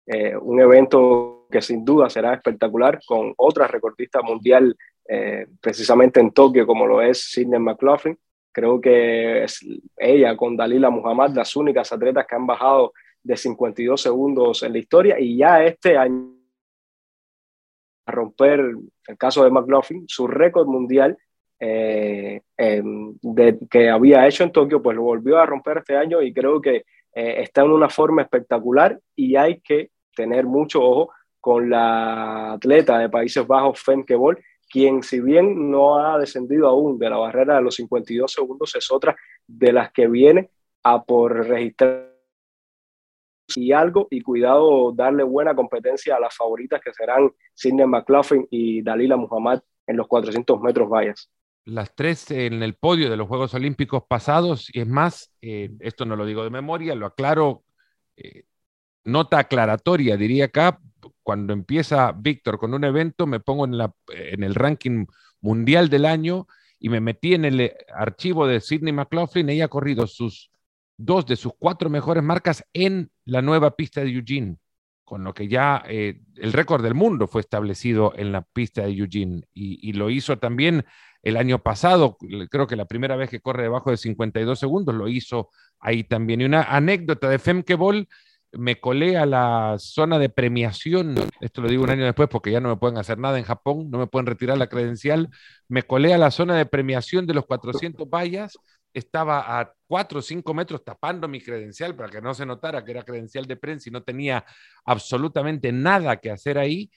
[0.06, 4.76] eh, un evento que sin duda será espectacular con otra recordista mundial
[5.08, 8.18] eh, precisamente en Tokio como lo es Sidney McLaughlin.
[8.56, 9.60] Creo que es
[9.98, 14.80] ella con Dalila Muhammad las únicas atletas que han bajado de 52 segundos en la
[14.80, 16.32] historia y ya este año
[18.06, 21.18] a romper el caso de McLaughlin su récord mundial
[21.60, 26.22] eh, em, de, que había hecho en Tokio, pues lo volvió a romper este año
[26.22, 31.12] y creo que eh, está en una forma espectacular y hay que tener mucho ojo
[31.42, 36.98] con la atleta de Países Bajos, Femke Bol, quien si bien no ha descendido aún
[36.98, 39.16] de la barrera de los 52 segundos, es otra
[39.48, 40.50] de las que viene
[40.84, 42.12] a por registrar.
[43.56, 48.82] Y algo y cuidado darle buena competencia a las favoritas que serán Sidney McLaughlin y
[48.82, 51.30] Dalila Muhammad en los 400 metros vallas.
[51.66, 56.06] Las tres en el podio de los Juegos Olímpicos pasados, y es más, eh, esto
[56.06, 57.64] no lo digo de memoria, lo aclaro,
[58.18, 58.44] eh,
[59.04, 60.80] nota aclaratoria, diría acá,
[61.26, 65.08] cuando empieza Víctor con un evento, me pongo en, la, en el ranking
[65.42, 66.46] mundial del año
[66.80, 70.52] y me metí en el archivo de Sidney McLaughlin, ella ha corrido sus
[70.98, 74.58] dos de sus cuatro mejores marcas en la nueva pista de Eugene,
[75.04, 78.92] con lo que ya eh, el récord del mundo fue establecido en la pista de
[78.92, 80.86] Eugene y, y lo hizo también
[81.24, 82.18] el año pasado,
[82.52, 86.42] creo que la primera vez que corre debajo de 52 segundos, lo hizo ahí también.
[86.42, 88.08] Y una anécdota de Femkebol,
[88.58, 92.60] me colé a la zona de premiación, esto lo digo un año después porque ya
[92.60, 95.30] no me pueden hacer nada en Japón, no me pueden retirar la credencial,
[95.68, 98.58] me colé a la zona de premiación de los 400 vallas,
[98.94, 102.92] estaba a 4 o 5 metros tapando mi credencial para que no se notara que
[102.92, 104.46] era credencial de prensa y no tenía
[104.86, 106.90] absolutamente nada que hacer ahí.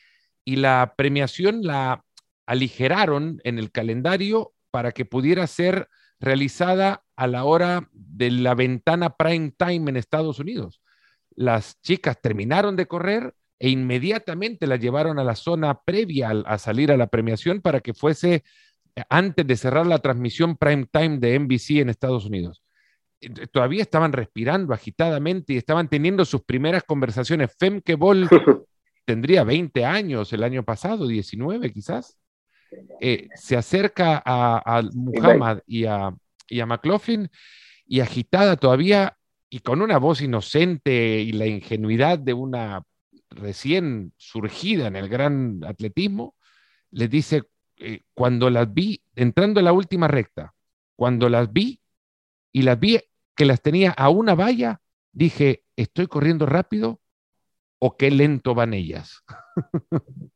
[0.45, 2.05] Y la premiación la
[2.47, 5.89] aligeraron en el calendario para que pudiera ser
[6.21, 10.81] realizada a la hora de la ventana prime time en Estados Unidos.
[11.39, 16.91] Las chicas terminaron de correr e inmediatamente la llevaron a la zona previa a, salir
[16.91, 18.43] a la premiación para que fuese
[19.09, 22.65] antes de cerrar la transmisión prime time de NBC en Estados Unidos.
[23.53, 27.55] Todavía estaban respirando agitadamente y estaban teniendo sus primeras conversaciones.
[27.57, 28.29] Femke Ball
[29.05, 32.19] tendría 20 años el año pasado, 19 quizás.
[33.01, 36.13] Eh, se acerca a, Muhammad y a,
[36.49, 37.31] y a McLaughlin
[37.87, 39.18] y agitada todavía
[39.51, 42.83] y con una voz inocente y la ingenuidad de una
[43.31, 46.35] recién surgida en el gran atletismo,
[46.91, 47.45] les dice,
[47.77, 50.55] eh, cuando las vi, entrando en la última recta,
[50.97, 51.81] cuando las vi
[52.53, 53.01] y las vi
[53.35, 54.81] que las tenía a una valla,
[55.13, 57.01] dije, ¿estoy corriendo rápido
[57.79, 59.23] o qué lento van ellas?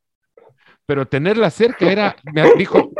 [0.85, 2.91] Pero tenerlas cerca era, me dijo,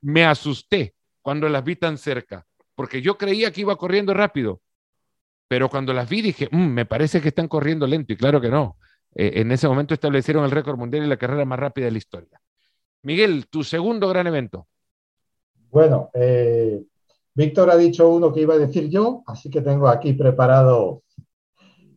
[0.00, 4.62] me asusté cuando las vi tan cerca, porque yo creía que iba corriendo rápido,
[5.48, 8.50] pero cuando las vi dije, mm, me parece que están corriendo lento, y claro que
[8.50, 8.76] no.
[9.14, 11.98] Eh, en ese momento establecieron el récord mundial y la carrera más rápida de la
[11.98, 12.40] historia.
[13.02, 14.68] Miguel, tu segundo gran evento.
[15.70, 16.82] Bueno, eh,
[17.34, 21.02] Víctor ha dicho uno que iba a decir yo, así que tengo aquí preparado.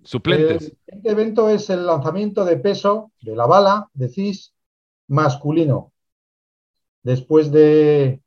[0.03, 0.73] Suplentes.
[0.87, 4.53] Este evento es el lanzamiento de peso de la bala de CIS
[5.07, 5.91] masculino.
[7.03, 8.21] Después de,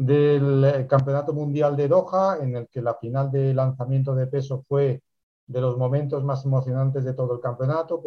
[0.00, 5.02] del Campeonato Mundial de Doha, en el que la final de lanzamiento de peso fue
[5.46, 8.00] de los momentos más emocionantes de todo el campeonato,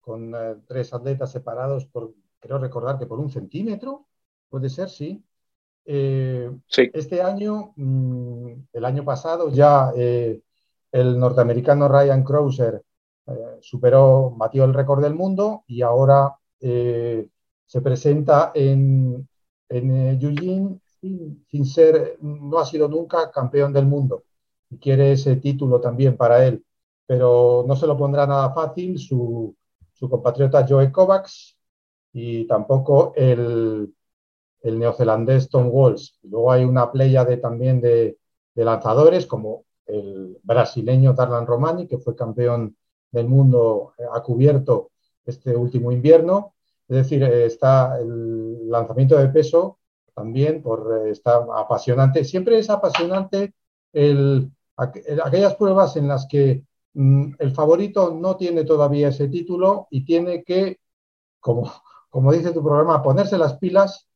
[0.00, 4.06] con eh, tres atletas separados por, creo recordar que por un centímetro,
[4.48, 5.24] puede ser, sí.
[5.84, 6.50] Eh,
[6.92, 10.40] este año, mm, el año pasado, ya eh,
[10.92, 12.82] el norteamericano Ryan Krauser
[13.60, 19.26] superó, batió el récord del mundo y ahora se presenta en,
[19.68, 20.78] en Eugene
[21.48, 24.24] sin, ser, no ha sido nunca campeón del mundo
[24.70, 26.64] y quiere ese título también para él
[27.06, 29.54] pero no se lo pondrá nada fácil su,
[30.08, 31.56] compatriota Joe Kovacs
[32.12, 33.92] y tampoco el,
[34.60, 36.10] el neozelandés Tom Walsh.
[36.24, 38.18] Luego hay una playa de, también de,
[38.54, 42.76] lanzadores como el brasileño Darlan Romani, que fue campeón
[43.10, 44.90] del mundo a cubierto
[45.24, 46.54] este último invierno.
[46.86, 49.78] Es decir, está el lanzamiento de peso
[50.14, 52.24] también por, está apasionante.
[52.24, 53.54] Siempre es apasionante
[53.92, 60.04] el, aquellas pruebas en las que Mm, el favorito no tiene todavía ese título y
[60.04, 60.80] tiene que,
[61.40, 61.70] como,
[62.10, 64.08] como dice tu programa, ponerse las pilas,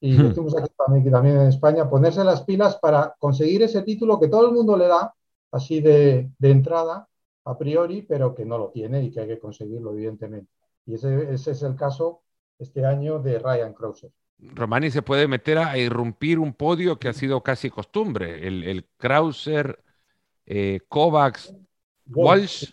[0.00, 0.28] y hmm.
[0.28, 0.68] decimos aquí
[1.10, 4.88] también, en España, ponerse las pilas para conseguir ese título que todo el mundo le
[4.88, 5.14] da,
[5.52, 7.08] así de, entrada,
[7.44, 10.50] a priori, pero que no lo tiene y que hay que conseguirlo, evidentemente.
[10.86, 12.22] Y ese, es el caso
[12.58, 14.10] este año de Ryan Krauser.
[14.38, 18.46] Romani se puede meter a irrumpir un podio que ha sido casi costumbre.
[18.46, 19.82] El, el Krauser,
[20.46, 21.54] eh, Kovacs,
[22.06, 22.72] Walsh,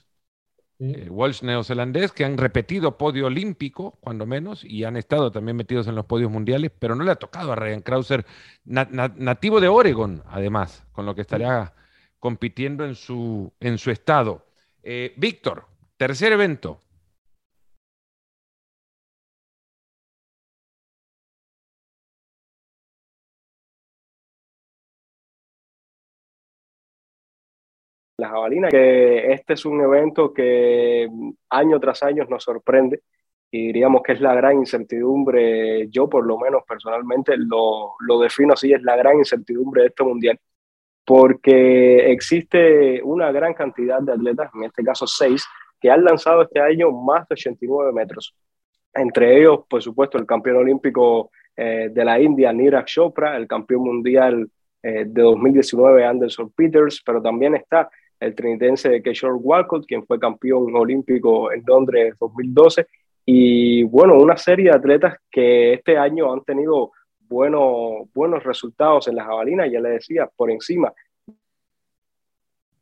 [0.79, 5.87] eh, Walsh neozelandés, que han repetido podio olímpico, cuando menos, y han estado también metidos
[5.87, 8.25] en los podios mundiales, pero no le ha tocado a Ryan Krauser,
[8.65, 11.73] nativo de Oregon, además, con lo que estaría
[12.19, 14.45] compitiendo en su, en su estado.
[14.83, 16.79] Eh, Víctor, tercer evento.
[28.21, 31.09] La jabalina, que este es un evento que
[31.49, 33.01] año tras año nos sorprende
[33.49, 38.53] y diríamos que es la gran incertidumbre, yo por lo menos personalmente lo, lo defino
[38.53, 40.39] así, es la gran incertidumbre de este mundial,
[41.03, 45.45] porque existe una gran cantidad de atletas, en este caso seis,
[45.81, 48.33] que han lanzado este año más de 89 metros.
[48.93, 53.83] Entre ellos, por supuesto, el campeón olímpico eh, de la India, Niraj Chopra, el campeón
[53.83, 54.49] mundial
[54.83, 57.89] eh, de 2019, Anderson Peters, pero también está
[58.21, 62.87] el trinitense Keshore Walcott, quien fue campeón olímpico en Londres 2012,
[63.25, 69.15] y bueno, una serie de atletas que este año han tenido buenos, buenos resultados en
[69.15, 70.93] la jabalina, ya le decía, por encima.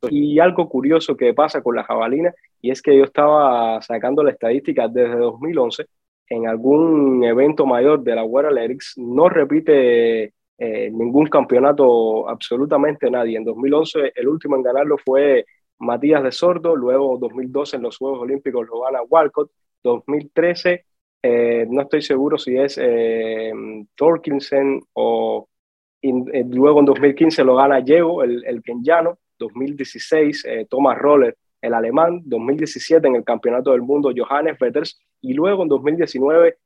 [0.09, 4.31] Y algo curioso que pasa con la jabalina, y es que yo estaba sacando la
[4.31, 5.85] estadística desde 2011,
[6.29, 13.37] en algún evento mayor de la World Athletics, no repite eh, ningún campeonato, absolutamente nadie.
[13.37, 15.45] En 2011 el último en ganarlo fue
[15.79, 19.49] Matías de Sordo, luego 2012 en los Juegos Olímpicos lo gana Walcott,
[19.83, 20.85] 2013
[21.21, 23.51] eh, no estoy seguro si es eh,
[23.95, 25.49] Torkinson o
[26.01, 32.21] eh, luego en 2015 lo gana Diego, el, el kenyano, 2016 Thomas Roller, el alemán,
[32.25, 36.57] 2017 en el Campeonato del Mundo Johannes Peters y luego en 2019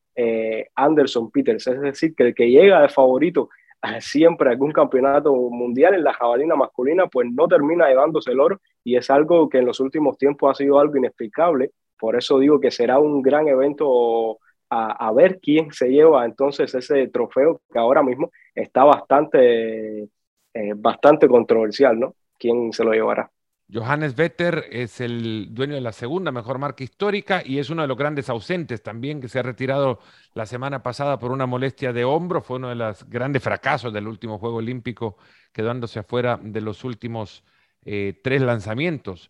[0.76, 3.50] Anderson Peters, es decir, que el que llega de favorito
[4.02, 8.96] siempre algún campeonato mundial en la jabalina masculina, pues no termina llevándose el oro y
[8.96, 11.72] es algo que en los últimos tiempos ha sido algo inexplicable.
[12.00, 17.08] Por eso digo que será un gran evento a, ver quién se lleva entonces ese
[17.10, 20.10] trofeo que ahora mismo está bastante,
[20.54, 22.16] eh, bastante controversial, ¿no?
[22.40, 23.30] ¿Quién se lo llevará?
[23.72, 27.88] Johannes Vetter es el dueño de la segunda mejor marca histórica y es uno de
[27.88, 30.00] los grandes ausentes también que se ha retirado
[30.34, 32.42] la semana pasada por una molestia de hombro.
[32.42, 35.18] Fue uno de los grandes fracasos del último Juego Olímpico,
[35.52, 37.44] quedándose afuera de los últimos
[37.86, 39.30] eh, tres lanzamientos.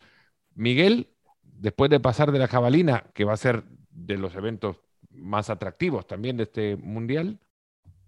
[0.55, 1.09] Miguel,
[1.41, 4.77] después de pasar de la jabalina, que va a ser de los eventos
[5.11, 7.39] más atractivos también de este mundial.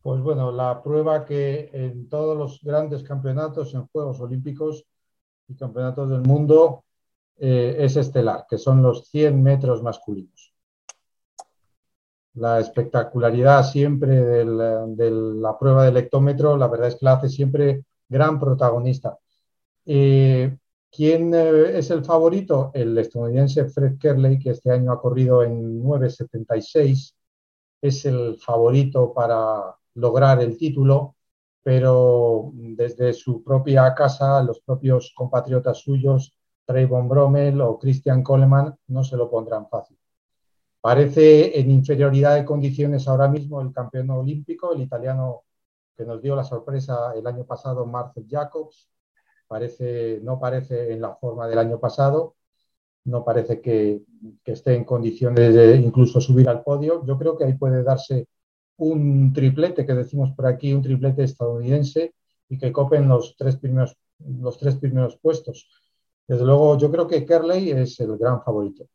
[0.01, 4.85] Pues bueno, la prueba que en todos los grandes campeonatos en Juegos Olímpicos
[5.47, 6.83] y campeonatos del mundo
[7.37, 10.53] eh, es estelar, que son los 100 metros masculinos.
[12.35, 17.85] La espectacularidad siempre de la prueba del hectómetro, la verdad es que la hace siempre
[18.09, 19.17] gran protagonista.
[19.85, 20.57] Eh,
[20.91, 22.71] ¿Quién eh, es el favorito?
[22.73, 27.13] El estadounidense Fred Kerley, que este año ha corrido en 9.76.
[27.81, 31.14] Es el favorito para lograr el título
[31.65, 39.03] pero desde su propia casa, los propios compatriotas suyos, Trayvon Bromel o Christian Coleman, no
[39.03, 39.97] se lo pondrán fácil.
[40.79, 45.41] Parece en inferioridad de condiciones ahora mismo el campeón olímpico, el italiano
[45.97, 48.87] que nos dio la sorpresa el año pasado, Marcel Jacobs.
[49.47, 52.35] Parece, no parece en la forma del año pasado,
[53.05, 54.03] no parece que,
[54.43, 57.03] que esté en condiciones de incluso subir al podio.
[57.07, 58.27] Yo creo que ahí puede darse
[58.77, 62.13] un triplete que decimos por aquí, un triplete estadounidense
[62.49, 65.69] y que copen los tres primeros, los tres primeros puestos.
[66.27, 68.85] Desde luego, yo creo que Kerley es el gran favorito.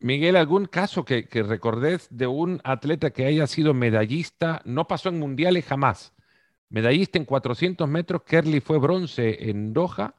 [0.00, 4.60] Miguel, ¿algún caso que, que recordés de un atleta que haya sido medallista?
[4.64, 6.12] No pasó en mundiales jamás.
[6.68, 10.14] Medallista en 400 metros, Kerley fue bronce en Doha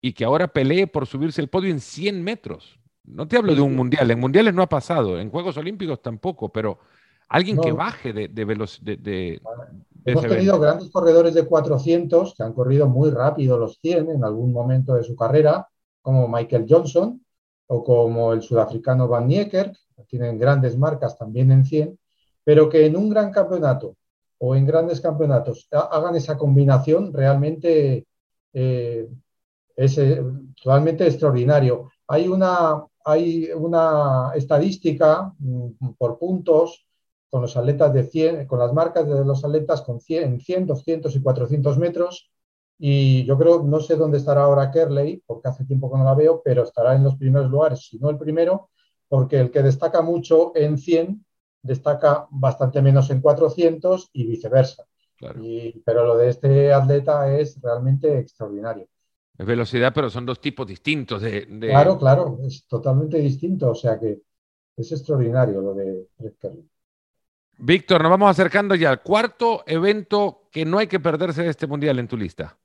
[0.00, 2.78] y que ahora pelee por subirse el podio en 100 metros.
[3.04, 6.52] No te hablo de un mundial, en mundiales no ha pasado, en Juegos Olímpicos tampoco,
[6.52, 6.78] pero
[7.28, 8.98] Alguien que baje de, de velocidad.
[8.98, 9.40] De,
[10.04, 14.52] Hemos tenido grandes corredores de 400 que han corrido muy rápido los 100 en algún
[14.52, 15.68] momento de su carrera,
[16.00, 17.20] como Michael Johnson
[17.66, 21.98] o como el sudafricano Van Niekerk, que tienen grandes marcas también en 100,
[22.44, 23.96] pero que en un gran campeonato
[24.38, 28.06] o en grandes campeonatos hagan esa combinación realmente
[28.52, 29.08] eh,
[29.74, 30.22] es eh,
[30.62, 31.90] totalmente extraordinario.
[32.06, 36.85] Hay una, hay una estadística mm, por puntos
[37.30, 40.66] con los atletas de 100, con las marcas de los atletas con 100, en 100,
[40.66, 42.30] 200 y 400 metros.
[42.78, 46.14] Y yo creo, no sé dónde estará ahora Kerley, porque hace tiempo que no la
[46.14, 48.70] veo, pero estará en los primeros lugares, si no el primero,
[49.08, 51.24] porque el que destaca mucho en 100
[51.62, 54.84] destaca bastante menos en 400 y viceversa.
[55.84, 58.86] pero lo de este atleta es realmente extraordinario.
[59.38, 63.98] Es velocidad, pero son dos tipos distintos de, Claro, claro, es totalmente distinto, o sea
[63.98, 64.20] que
[64.76, 66.06] es extraordinario lo de
[66.40, 66.68] Kerley.
[67.58, 71.66] Víctor, nos vamos acercando ya al cuarto evento que no hay que perderse de este
[71.66, 72.56] mundial en tu lista.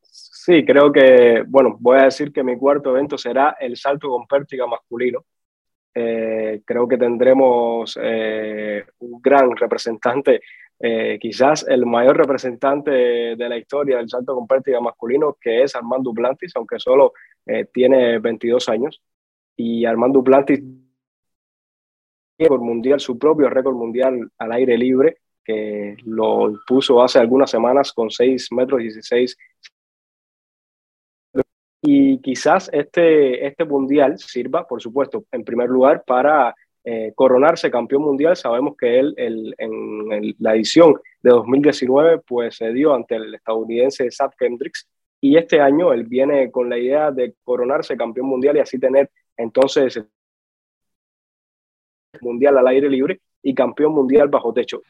[0.00, 4.26] Sí, creo que, bueno, voy a decir que mi cuarto evento será el salto con
[4.26, 5.24] pértiga masculino.
[5.94, 10.40] Eh, creo que tendremos eh, un gran representante,
[10.78, 15.74] eh, quizás el mayor representante de la historia del salto con pértiga masculino, que es
[15.74, 17.12] Armando Plantis, aunque solo
[17.72, 19.02] tiene 22 años.
[19.56, 20.62] Y Armando Plantis
[22.40, 27.92] récord mundial, su propio récord mundial al aire libre, que lo puso hace algunas semanas
[27.92, 29.36] con 6 metros 16.
[31.82, 38.02] Y quizás este, este mundial sirva, por supuesto, en primer lugar para eh, coronarse campeón
[38.02, 38.36] mundial.
[38.36, 44.30] Sabemos que él en la edición de 2019 pues se dio ante el estadounidense Sad
[44.38, 44.88] Kendricks
[45.20, 49.10] y este año él viene con la idea de coronarse campeón mundial y así tener
[49.36, 50.02] entonces
[52.20, 54.82] mundial al aire libre y campeón mundial bajo techo.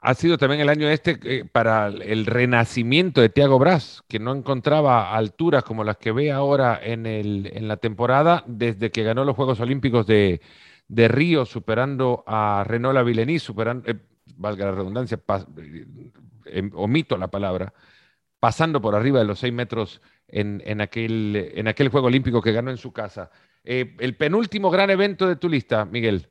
[0.00, 4.34] Ha sido también el año este eh, para el renacimiento de Tiago Braz, que no
[4.34, 9.24] encontraba alturas como las que ve ahora en, el, en la temporada desde que ganó
[9.24, 10.40] los Juegos Olímpicos de,
[10.86, 13.96] de Río, superando a Renault Villeneuve, superando, eh,
[14.36, 15.18] valga la redundancia,
[15.56, 15.86] eh,
[16.44, 17.72] em, omito la palabra,
[18.38, 22.52] pasando por arriba de los seis metros en, en, aquel, en aquel Juego Olímpico que
[22.52, 23.30] ganó en su casa.
[23.64, 26.28] el penúltimo gran evento de tu lista, Miguel.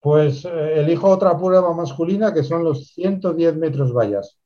[0.00, 4.38] Pues eh, elijo otra prueba masculina que son los 110 metros vallas.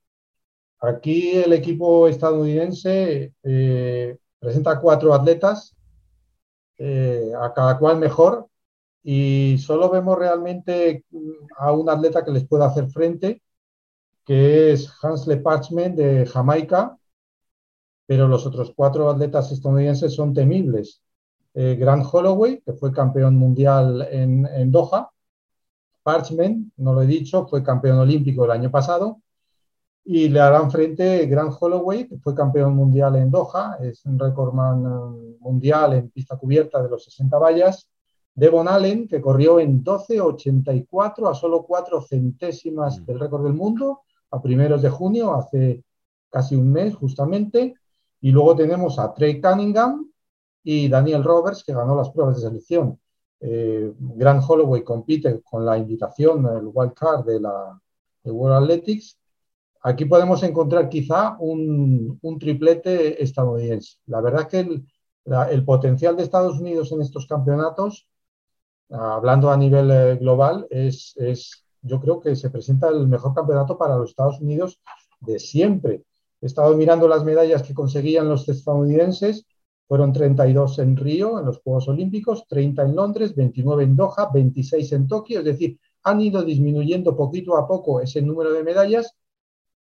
[0.80, 5.76] Aquí el equipo estadounidense eh, presenta cuatro atletas,
[6.78, 8.48] eh, a cada cual mejor,
[9.02, 11.04] y solo vemos realmente
[11.58, 13.42] a un atleta que les pueda hacer frente,
[14.24, 16.96] que es Hansle Parchment de Jamaica,
[18.06, 21.02] pero los otros cuatro atletas estadounidenses son temibles.
[21.54, 25.10] Grant Holloway, que fue campeón mundial en Doha,
[26.02, 29.20] Parchment, no lo he dicho, fue campeón olímpico el año pasado.
[30.04, 34.84] Y le harán frente Grant Holloway, que fue campeón mundial en Doha, es un recordman
[34.84, 37.88] eh, mundial en pista cubierta de los 60 vallas.
[38.34, 43.04] Devon Allen, que corrió en 12.84 a solo 4 centésimas mm.
[43.04, 45.84] del récord del mundo a primeros de junio, hace
[46.30, 47.74] casi un mes justamente.
[48.20, 50.10] Y luego tenemos a Trey Cunningham
[50.62, 52.99] y Daniel Roberts, que ganó las pruebas de selección.
[53.40, 57.80] Eh, Grant Holloway compite con la invitación, el wild card de la
[58.22, 59.18] de World Athletics.
[59.82, 63.96] Aquí podemos encontrar quizá un, un triplete estadounidense.
[64.06, 64.86] La verdad que el,
[65.50, 68.06] el, potencial de Estados Unidos en estos campeonatos,
[68.90, 73.78] hablando a nivel eh, global, es, es, yo creo que se presenta el mejor campeonato
[73.78, 74.80] para los Estados Unidos
[75.20, 76.04] de siempre.
[76.42, 79.46] He estado mirando las medallas que conseguían los estadounidenses
[79.90, 84.92] fueron 32 en Río, en los Juegos Olímpicos, 30 en Londres, 29 en Doha, 26
[84.92, 89.16] en Tokio, es decir, han ido disminuyendo poquito a poco ese número de medallas,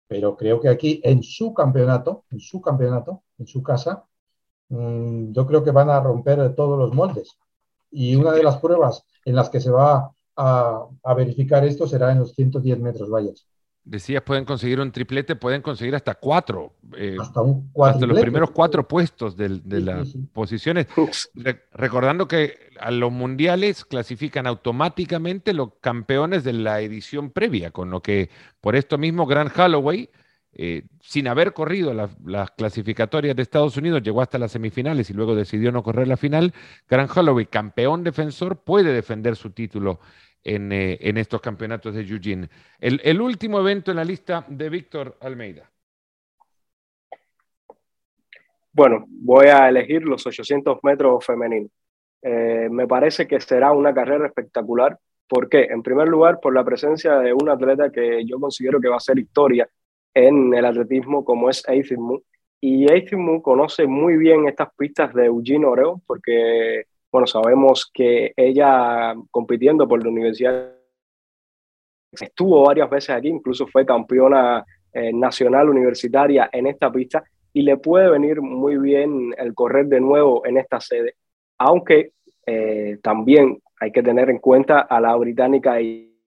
[0.05, 4.03] pero creo que aquí en su campeonato, en su campeonato, en su casa,
[4.67, 7.37] mm, yo creo que van a romper todos los moldes.
[7.89, 12.11] Y una de las pruebas en las que se va a, a verificar esto será
[12.11, 13.47] en los 110 metros vallas
[13.85, 16.73] decías, pueden conseguir un triplete, pueden conseguir hasta cuatro.
[16.97, 20.87] Eh, hasta, un hasta los primeros cuatro puestos de, las posiciones.
[21.73, 28.01] recordando que a los mundiales clasifican automáticamente los campeones de la edición previa, con lo
[28.01, 28.29] que
[28.61, 30.09] por esto mismo Grant Holloway,
[30.55, 35.35] eh, sin haber corrido las clasificatorias de Estados Unidos, llegó hasta las semifinales y luego
[35.35, 36.53] decidió no correr la final.
[36.87, 39.99] Grant Holloway, campeón defensor, puede defender su título
[40.45, 42.49] eh, en, estos campeonatos de Eugene.
[42.79, 45.69] El, último evento en la lista de Víctor Almeida.
[48.73, 51.71] Bueno, voy a elegir los 800 metros femeninos.
[52.21, 54.97] Eh, me parece que será una carrera espectacular.
[55.27, 55.63] ¿Por qué?
[55.63, 58.99] En primer lugar, por la presencia de un atleta que yo considero que va a
[58.99, 59.69] ser historia
[60.13, 62.19] en el atletismo, como es Ethan Mu.
[62.59, 68.33] Y Ethan Mu conoce muy bien estas pistas de Eugene Oreo, porque bueno, sabemos que
[68.35, 70.73] ella compitiendo por la universidad
[72.11, 77.77] estuvo varias veces aquí, incluso fue campeona eh, nacional universitaria en esta pista y le
[77.77, 81.13] puede venir muy bien el correr de nuevo en esta sede,
[81.59, 82.13] aunque
[82.47, 86.17] eh, también hay que tener en cuenta a la británica y,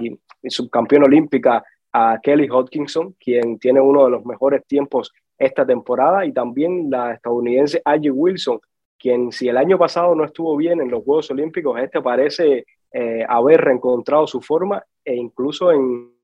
[0.00, 6.24] y subcampeona olímpica a Kelly Hodgkinson, quien tiene uno de los mejores tiempos esta temporada,
[6.24, 8.60] y también la estadounidense Aggie Wilson,
[8.98, 13.24] quien si el año pasado no estuvo bien en los Juegos Olímpicos, este parece eh,
[13.28, 16.18] haber reencontrado su forma e incluso en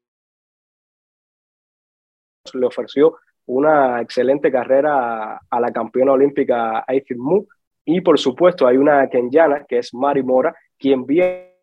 [2.53, 3.16] le ofreció
[3.47, 7.45] una excelente carrera a, la campeona olímpica Aifil Mu.
[7.85, 11.55] Y por supuesto hay una kenyana que es Mari Mora, quien viene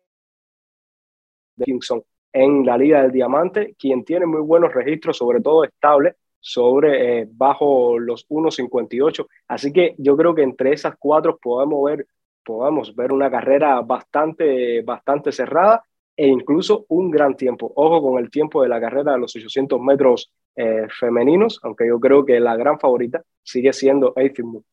[1.56, 2.02] de Kingston
[2.32, 7.28] en la Liga del Diamante, quien tiene muy buenos registros, sobre todo estable sobre eh,
[7.30, 9.26] bajo los 1.58.
[9.48, 12.06] Así que yo creo que entre esas cuatro podemos ver,
[12.44, 15.84] podemos ver una carrera bastante, bastante cerrada
[16.16, 17.72] e incluso un gran tiempo.
[17.76, 21.98] Ojo con el tiempo de la carrera de los 800 metros eh, femeninos, aunque yo
[22.00, 24.64] creo que la gran favorita sigue siendo Ethan Moon.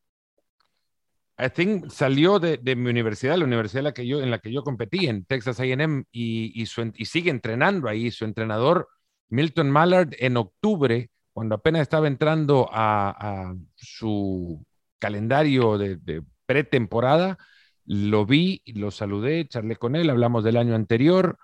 [1.38, 4.40] I think salió de, de, mi universidad, la universidad en la que yo, en la
[4.40, 8.10] que yo competí, en Texas AM, y, y, y sigue entrenando ahí.
[8.10, 8.88] Su entrenador,
[9.30, 14.64] Milton Mallard, en octubre cuando apenas estaba entrando a, su
[14.98, 17.38] calendario de, pretemporada,
[17.86, 21.38] lo vi, lo saludé, charlé con él, hablamos del año anterior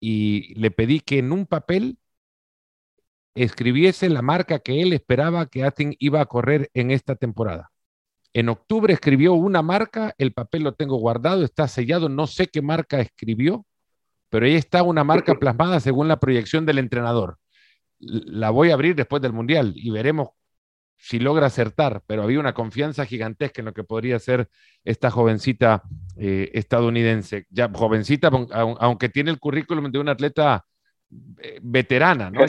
[0.00, 1.98] y le pedí que en un papel
[3.34, 7.70] escribiese la marca que él esperaba que Atin iba a correr en esta temporada.
[8.32, 12.62] En octubre escribió una marca, el papel lo tengo guardado, está sellado, no sé qué
[12.62, 13.64] marca escribió,
[14.28, 17.38] pero ahí está una marca plasmada según la proyección del entrenador
[18.00, 20.30] la voy a abrir después del Mundial y veremos
[20.96, 24.48] si logra acertar, pero había una confianza gigantesca en lo que podría ser
[24.84, 25.82] esta jovencita
[26.16, 27.46] eh, estadounidense.
[27.50, 28.30] Ya jovencita,
[28.80, 30.66] aunque tiene el currículum de una atleta
[31.40, 32.40] eh, veterana, ¿no?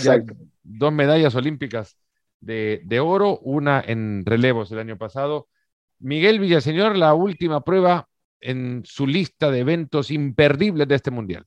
[0.63, 1.97] dos medallas olímpicas
[2.39, 5.47] de, de, oro, una en relevos el año pasado.
[5.99, 8.07] Miguel Villaseñor, la última prueba
[8.41, 11.45] en su lista de eventos imperdibles de este Mundial.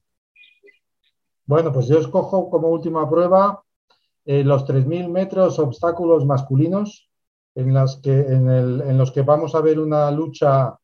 [1.47, 3.65] Bueno, pues yo escojo como última prueba
[4.25, 7.11] eh, los 3.000 metros obstáculos masculinos,
[7.55, 10.77] en, las que, en, los que vamos a ver una lucha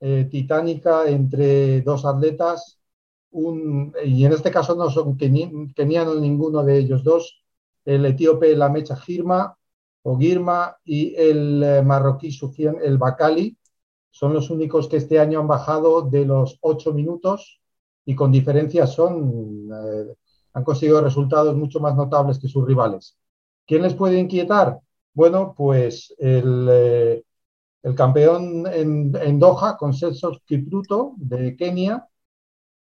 [0.00, 2.78] eh, titánica entre dos atletas,
[3.32, 7.44] y en este caso no son kenianos ninguno de ellos dos,
[7.84, 9.56] el etíope Lamecha Girma
[10.02, 13.56] o Girma y el eh, marroquí Sufien El Bakali,
[14.10, 17.60] son los únicos que este año han bajado de los 8 minutos
[18.04, 20.14] y con diferencia son, eh,
[20.56, 23.14] han conseguido resultados mucho más notables que sus rivales.
[23.66, 24.80] ¿Quién les puede inquietar?
[25.12, 27.22] Bueno, pues el, eh,
[27.94, 32.08] campeón en, en, Doha, Consenso Kipruto, de Kenia,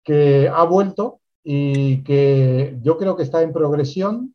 [0.05, 4.33] que ha vuelto y que yo creo que está en progresión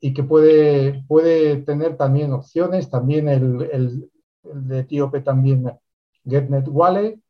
[0.00, 4.10] y que puede, puede tener también opciones, también el, el,
[4.44, 5.70] el de Etíope también,
[6.24, 7.20] Getnet Wale.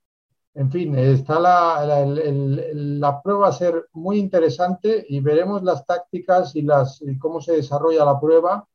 [0.57, 6.63] En fin, está la, la, prueba a ser muy interesante y veremos las tácticas y,
[6.63, 8.67] las, y cómo se desarrolla la prueba,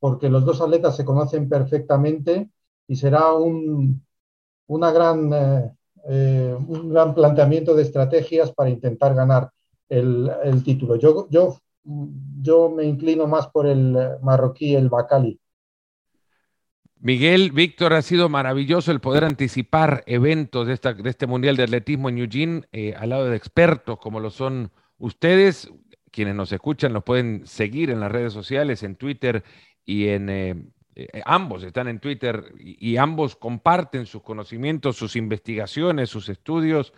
[0.00, 2.50] porque los dos atletas se conocen perfectamente
[2.88, 4.04] y será un,
[4.66, 5.72] una gran, eh,
[6.08, 9.50] eh, un gran planteamiento de estrategias para intentar ganar
[9.88, 10.96] el, el título.
[10.96, 11.56] Yo, yo
[12.40, 15.40] yo me inclino más por el marroquí, el Bacali.
[17.00, 21.62] Miguel, Víctor, ha sido maravilloso el poder anticipar eventos de, esta, de este Mundial de
[21.62, 25.70] Atletismo en Eugene eh, al lado de expertos como lo son ustedes.
[26.10, 29.44] Quienes nos escuchan los pueden seguir en las redes sociales, en Twitter
[29.84, 30.28] y en...
[30.28, 30.54] Eh,
[30.96, 36.92] eh, ambos están en Twitter y, ambos comparten sus conocimientos, sus investigaciones, sus estudios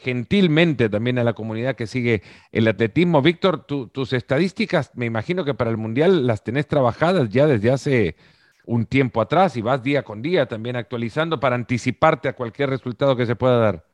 [0.00, 3.22] gentilmente también a la comunidad que sigue el atletismo.
[3.22, 8.16] Víctor, tus estadísticas, me imagino que para el Mundial las tenés trabajadas ya desde hace
[8.66, 13.16] un tiempo atrás y vas día con día también actualizando para anticiparte a cualquier resultado
[13.16, 13.84] que se pueda dar.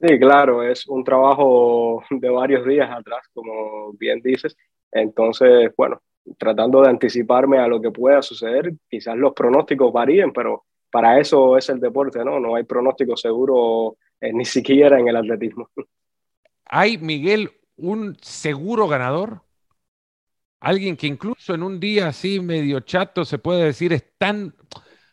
[0.00, 4.56] Sí, claro, es un trabajo de varios días atrás, como bien dices.
[4.90, 6.00] Entonces, bueno,
[6.38, 11.56] tratando de anticiparme a lo que pueda suceder, quizás los pronósticos varíen, pero para eso
[11.56, 12.40] es el deporte, ¿no?
[12.40, 15.68] No hay pronóstico seguro eh, ni siquiera en el atletismo.
[16.64, 19.42] ¿Hay, Miguel, un seguro ganador?
[20.60, 24.54] Alguien que incluso en un día así medio chato se puede decir es tan...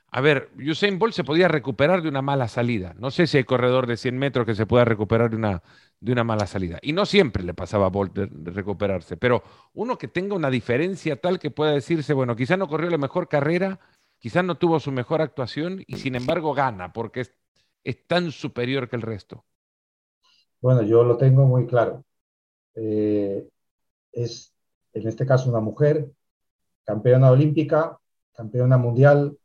[0.09, 2.93] A ver, Usain Bolt se podía recuperar de una mala salida.
[2.97, 5.61] No sé si hay corredor de 100 metros que se pueda recuperar de una,
[5.99, 6.79] de una mala salida.
[6.81, 9.43] Y no siempre le pasaba a Bolt de, recuperarse, pero
[9.73, 13.27] uno que tenga una diferencia tal que pueda decirse, bueno, quizá no corrió la mejor
[13.27, 13.79] carrera,
[14.17, 17.33] quizás no tuvo su mejor actuación y sin embargo gana porque es,
[17.83, 19.45] es tan superior que el resto.
[20.61, 22.03] Bueno, yo lo tengo muy claro.
[22.75, 23.47] Eh,
[24.11, 24.56] es
[24.93, 26.11] en este caso una mujer,
[26.83, 27.99] campeona olímpica,
[28.33, 29.37] campeona mundial,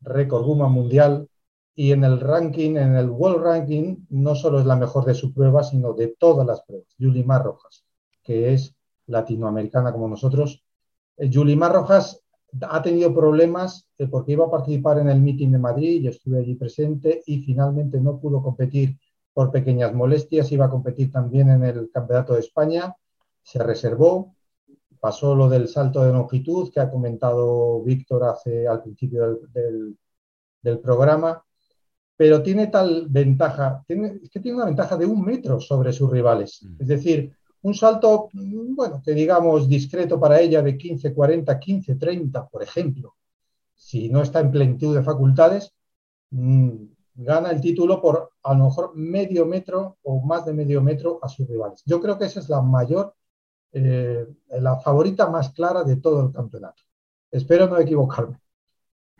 [0.00, 1.28] récord Guma mundial
[1.74, 5.32] y en el ranking, en el World Ranking, no solo es la mejor de su
[5.32, 6.88] prueba, sino de todas las pruebas.
[6.98, 7.84] Yulimar Rojas,
[8.22, 8.74] que es
[9.06, 10.64] latinoamericana como nosotros.
[11.16, 12.20] Eh, Yulimar Rojas
[12.62, 16.38] ha tenido problemas eh, porque iba a participar en el meeting de Madrid, yo estuve
[16.38, 18.98] allí presente y finalmente no pudo competir
[19.32, 22.96] por pequeñas molestias, iba a competir también en el Campeonato de España,
[23.42, 24.34] se reservó,
[25.00, 29.98] pasó lo del salto de longitud que ha comentado Víctor hace al principio del, del,
[30.62, 31.42] del, programa,
[32.16, 36.10] pero tiene tal ventaja, tiene, es que tiene una ventaja de un metro sobre sus
[36.10, 36.76] rivales, mm.
[36.82, 37.32] es decir,
[37.62, 42.62] un salto, mm, bueno, que digamos discreto para ella de 15, 40, 15, 30, por
[42.62, 43.14] ejemplo.
[43.74, 45.72] Si no está en plenitud de facultades,
[46.30, 46.70] mmm,
[47.14, 51.28] gana el título por a lo mejor medio metro o más de medio metro a
[51.28, 51.82] sus rivales.
[51.84, 53.14] Yo creo que esa es la mayor,
[53.72, 54.26] eh,
[54.60, 56.82] la favorita más clara de todo el campeonato.
[57.30, 58.38] Espero no equivocarme.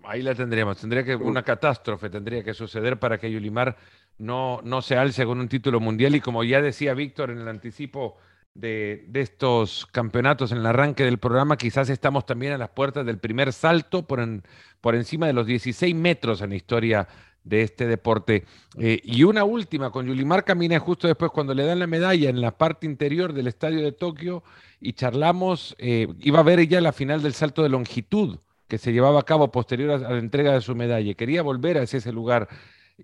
[0.05, 0.79] Ahí la tendríamos.
[0.79, 3.77] Tendría que una catástrofe tendría que suceder para que Yulimar
[4.17, 6.15] no, no se alce con un título mundial.
[6.15, 8.17] Y como ya decía Víctor en el anticipo
[8.55, 13.05] de, de, estos campeonatos en el arranque del programa, quizás estamos también a las puertas
[13.05, 14.43] del primer salto por, en,
[14.81, 17.09] por encima de los 16 metros en la historia
[17.49, 18.45] de este deporte.
[18.79, 22.41] Eh, y una última, con Yulimar caminé justo después cuando le dan la medalla en
[22.41, 24.43] la parte interior del estadio de Tokio
[24.81, 28.39] y charlamos, eh, iba a ver ella la final del salto de longitud
[28.69, 31.15] que se llevaba a cabo posterior a la entrega de su medalla.
[31.15, 32.49] Quería volver a ese lugar.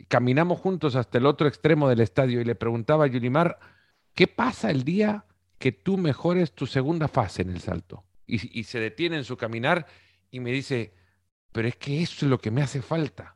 [0.09, 3.59] Caminamos juntos hasta el otro extremo del estadio y le preguntaba a Yulimar,
[4.14, 5.24] ¿qué pasa el día
[5.64, 8.05] que tú mejores tu segunda fase en el salto.
[8.26, 9.86] Y, se detiene en su caminar
[10.30, 10.92] y me dice,
[11.53, 13.34] pero es que eso es lo que me hace falta.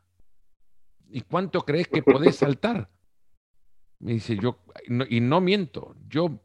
[1.11, 2.89] ¿Y cuánto crees que podés saltar?
[3.99, 6.39] Me dice, yo, no, y no miento, yo,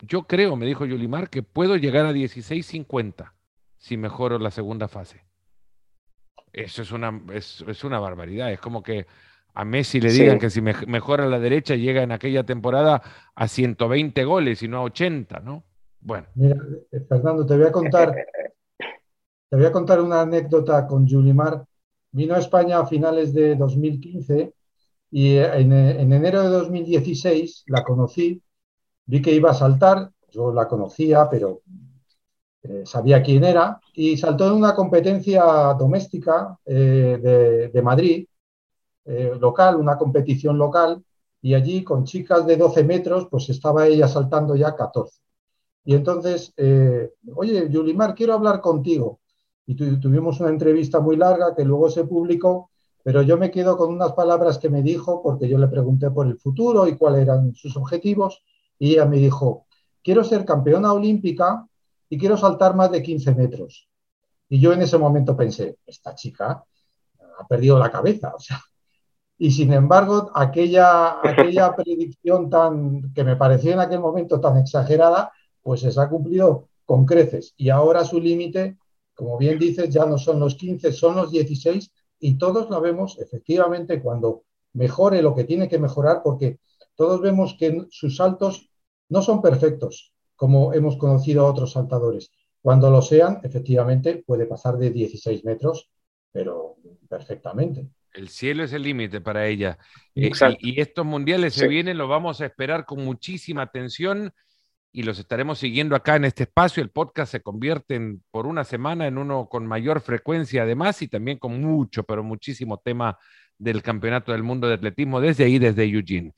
[0.00, 3.32] yo creo, me dijo Yolimar, que puedo llegar a 16.50
[3.78, 5.24] si mejoro la segunda fase.
[6.52, 9.06] Eso es una, es, es una barbaridad, es como que
[9.54, 10.40] a Messi le digan sí.
[10.40, 13.02] que si me, mejora la derecha llega en aquella temporada
[13.34, 15.64] a 120 goles y no a 80, ¿no?
[16.00, 16.26] Bueno.
[16.34, 16.56] Mira,
[16.92, 18.14] eh, Fernando, te voy a contar,
[19.50, 21.64] te voy a contar una anécdota con Julimar.
[22.12, 24.54] Vino a España a finales de 2015
[25.10, 28.42] y en, en enero de 2016 la conocí,
[29.06, 31.62] vi que iba a saltar, yo la conocía, pero
[32.62, 35.42] eh, sabía quién era, y saltó en una competencia
[35.78, 38.26] doméstica eh, de, de Madrid,
[39.04, 41.02] eh, local, una competición local,
[41.42, 45.20] y allí con chicas de 12 metros, pues estaba ella saltando ya 14.
[45.84, 49.20] Y entonces, eh, oye, Yulimar, quiero hablar contigo.
[49.70, 52.72] Y tuvimos una entrevista muy larga que luego se publicó,
[53.04, 56.26] pero yo me quedo con unas palabras que me dijo, porque yo le pregunté por
[56.26, 58.42] el futuro y cuáles eran sus objetivos,
[58.80, 59.66] y ella me dijo,
[60.02, 61.68] quiero ser campeona olímpica
[62.08, 63.88] y quiero saltar más de 15 metros.
[64.48, 66.64] Y yo en ese momento pensé, esta chica
[67.38, 68.34] ha perdido la cabeza.
[68.34, 68.60] O sea,
[69.38, 75.30] y sin embargo, aquella, aquella predicción tan, que me pareció en aquel momento tan exagerada,
[75.62, 77.54] pues se ha cumplido con creces.
[77.56, 78.76] Y ahora su límite,
[79.20, 83.18] como bien dices, ya no son los 15, son los 16 y todos lo vemos
[83.18, 86.58] efectivamente cuando mejore lo que tiene que mejorar, porque
[86.94, 88.70] todos vemos que sus saltos
[89.10, 92.30] no son perfectos, como hemos conocido a otros saltadores.
[92.62, 95.90] Cuando lo sean, efectivamente puede pasar de 16 metros,
[96.32, 97.90] pero perfectamente.
[98.14, 99.76] El cielo es el límite para ella.
[100.14, 104.32] Eh, y, estos mundiales se vienen, los vamos a esperar con muchísima atención
[104.92, 106.82] y los estaremos siguiendo acá en este espacio.
[106.82, 111.38] El podcast se convierte por una semana en uno con mayor frecuencia además y también
[111.38, 113.18] con mucho, pero muchísimo tema
[113.58, 116.34] del Campeonato del Mundo de Atletismo desde ahí, desde Eugene.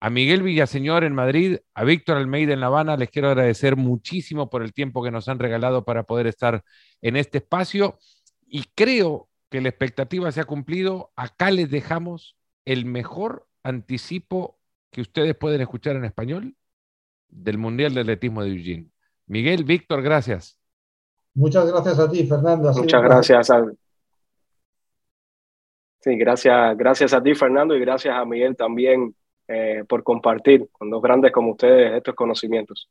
[0.00, 4.50] A Miguel Villaseñor en Madrid, a Víctor Almeida en La Habana, les quiero agradecer muchísimo
[4.50, 6.64] por el tiempo que nos han regalado para poder estar
[7.02, 7.98] en este espacio
[8.48, 11.12] y creo que la expectativa se ha cumplido.
[11.14, 14.58] Acá les dejamos el mejor anticipo
[14.90, 16.56] que ustedes pueden escuchar en español
[17.32, 18.86] del Mundial de Atletismo de Eugene.
[19.26, 20.58] Miguel, Víctor, gracias.
[21.34, 22.72] Muchas gracias a ti, Fernando.
[22.72, 23.64] Muchas gracias a...
[26.00, 29.14] Sí, gracias, gracias a ti, Fernando, y gracias a Miguel también
[29.48, 32.88] eh, por compartir con dos grandes como ustedes estos conocimientos.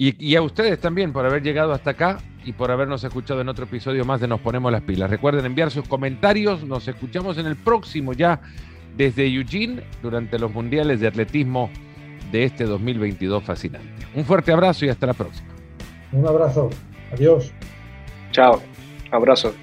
[0.00, 3.64] Y, a ustedes también por haber llegado hasta acá y por habernos escuchado en otro
[3.64, 5.10] episodio más de Nos Ponemos las Pilas.
[5.10, 6.62] Recuerden enviar sus comentarios.
[6.62, 8.40] Nos escuchamos en el próximo ya
[8.96, 11.68] desde Eugene durante los Mundiales de Atletismo
[12.30, 14.06] de este 2022 fascinante.
[14.14, 15.48] Un fuerte abrazo y hasta la próxima.
[16.12, 16.70] Un abrazo.
[17.12, 17.52] Adiós.
[18.32, 18.60] Chao.
[19.10, 19.54] Abrazo.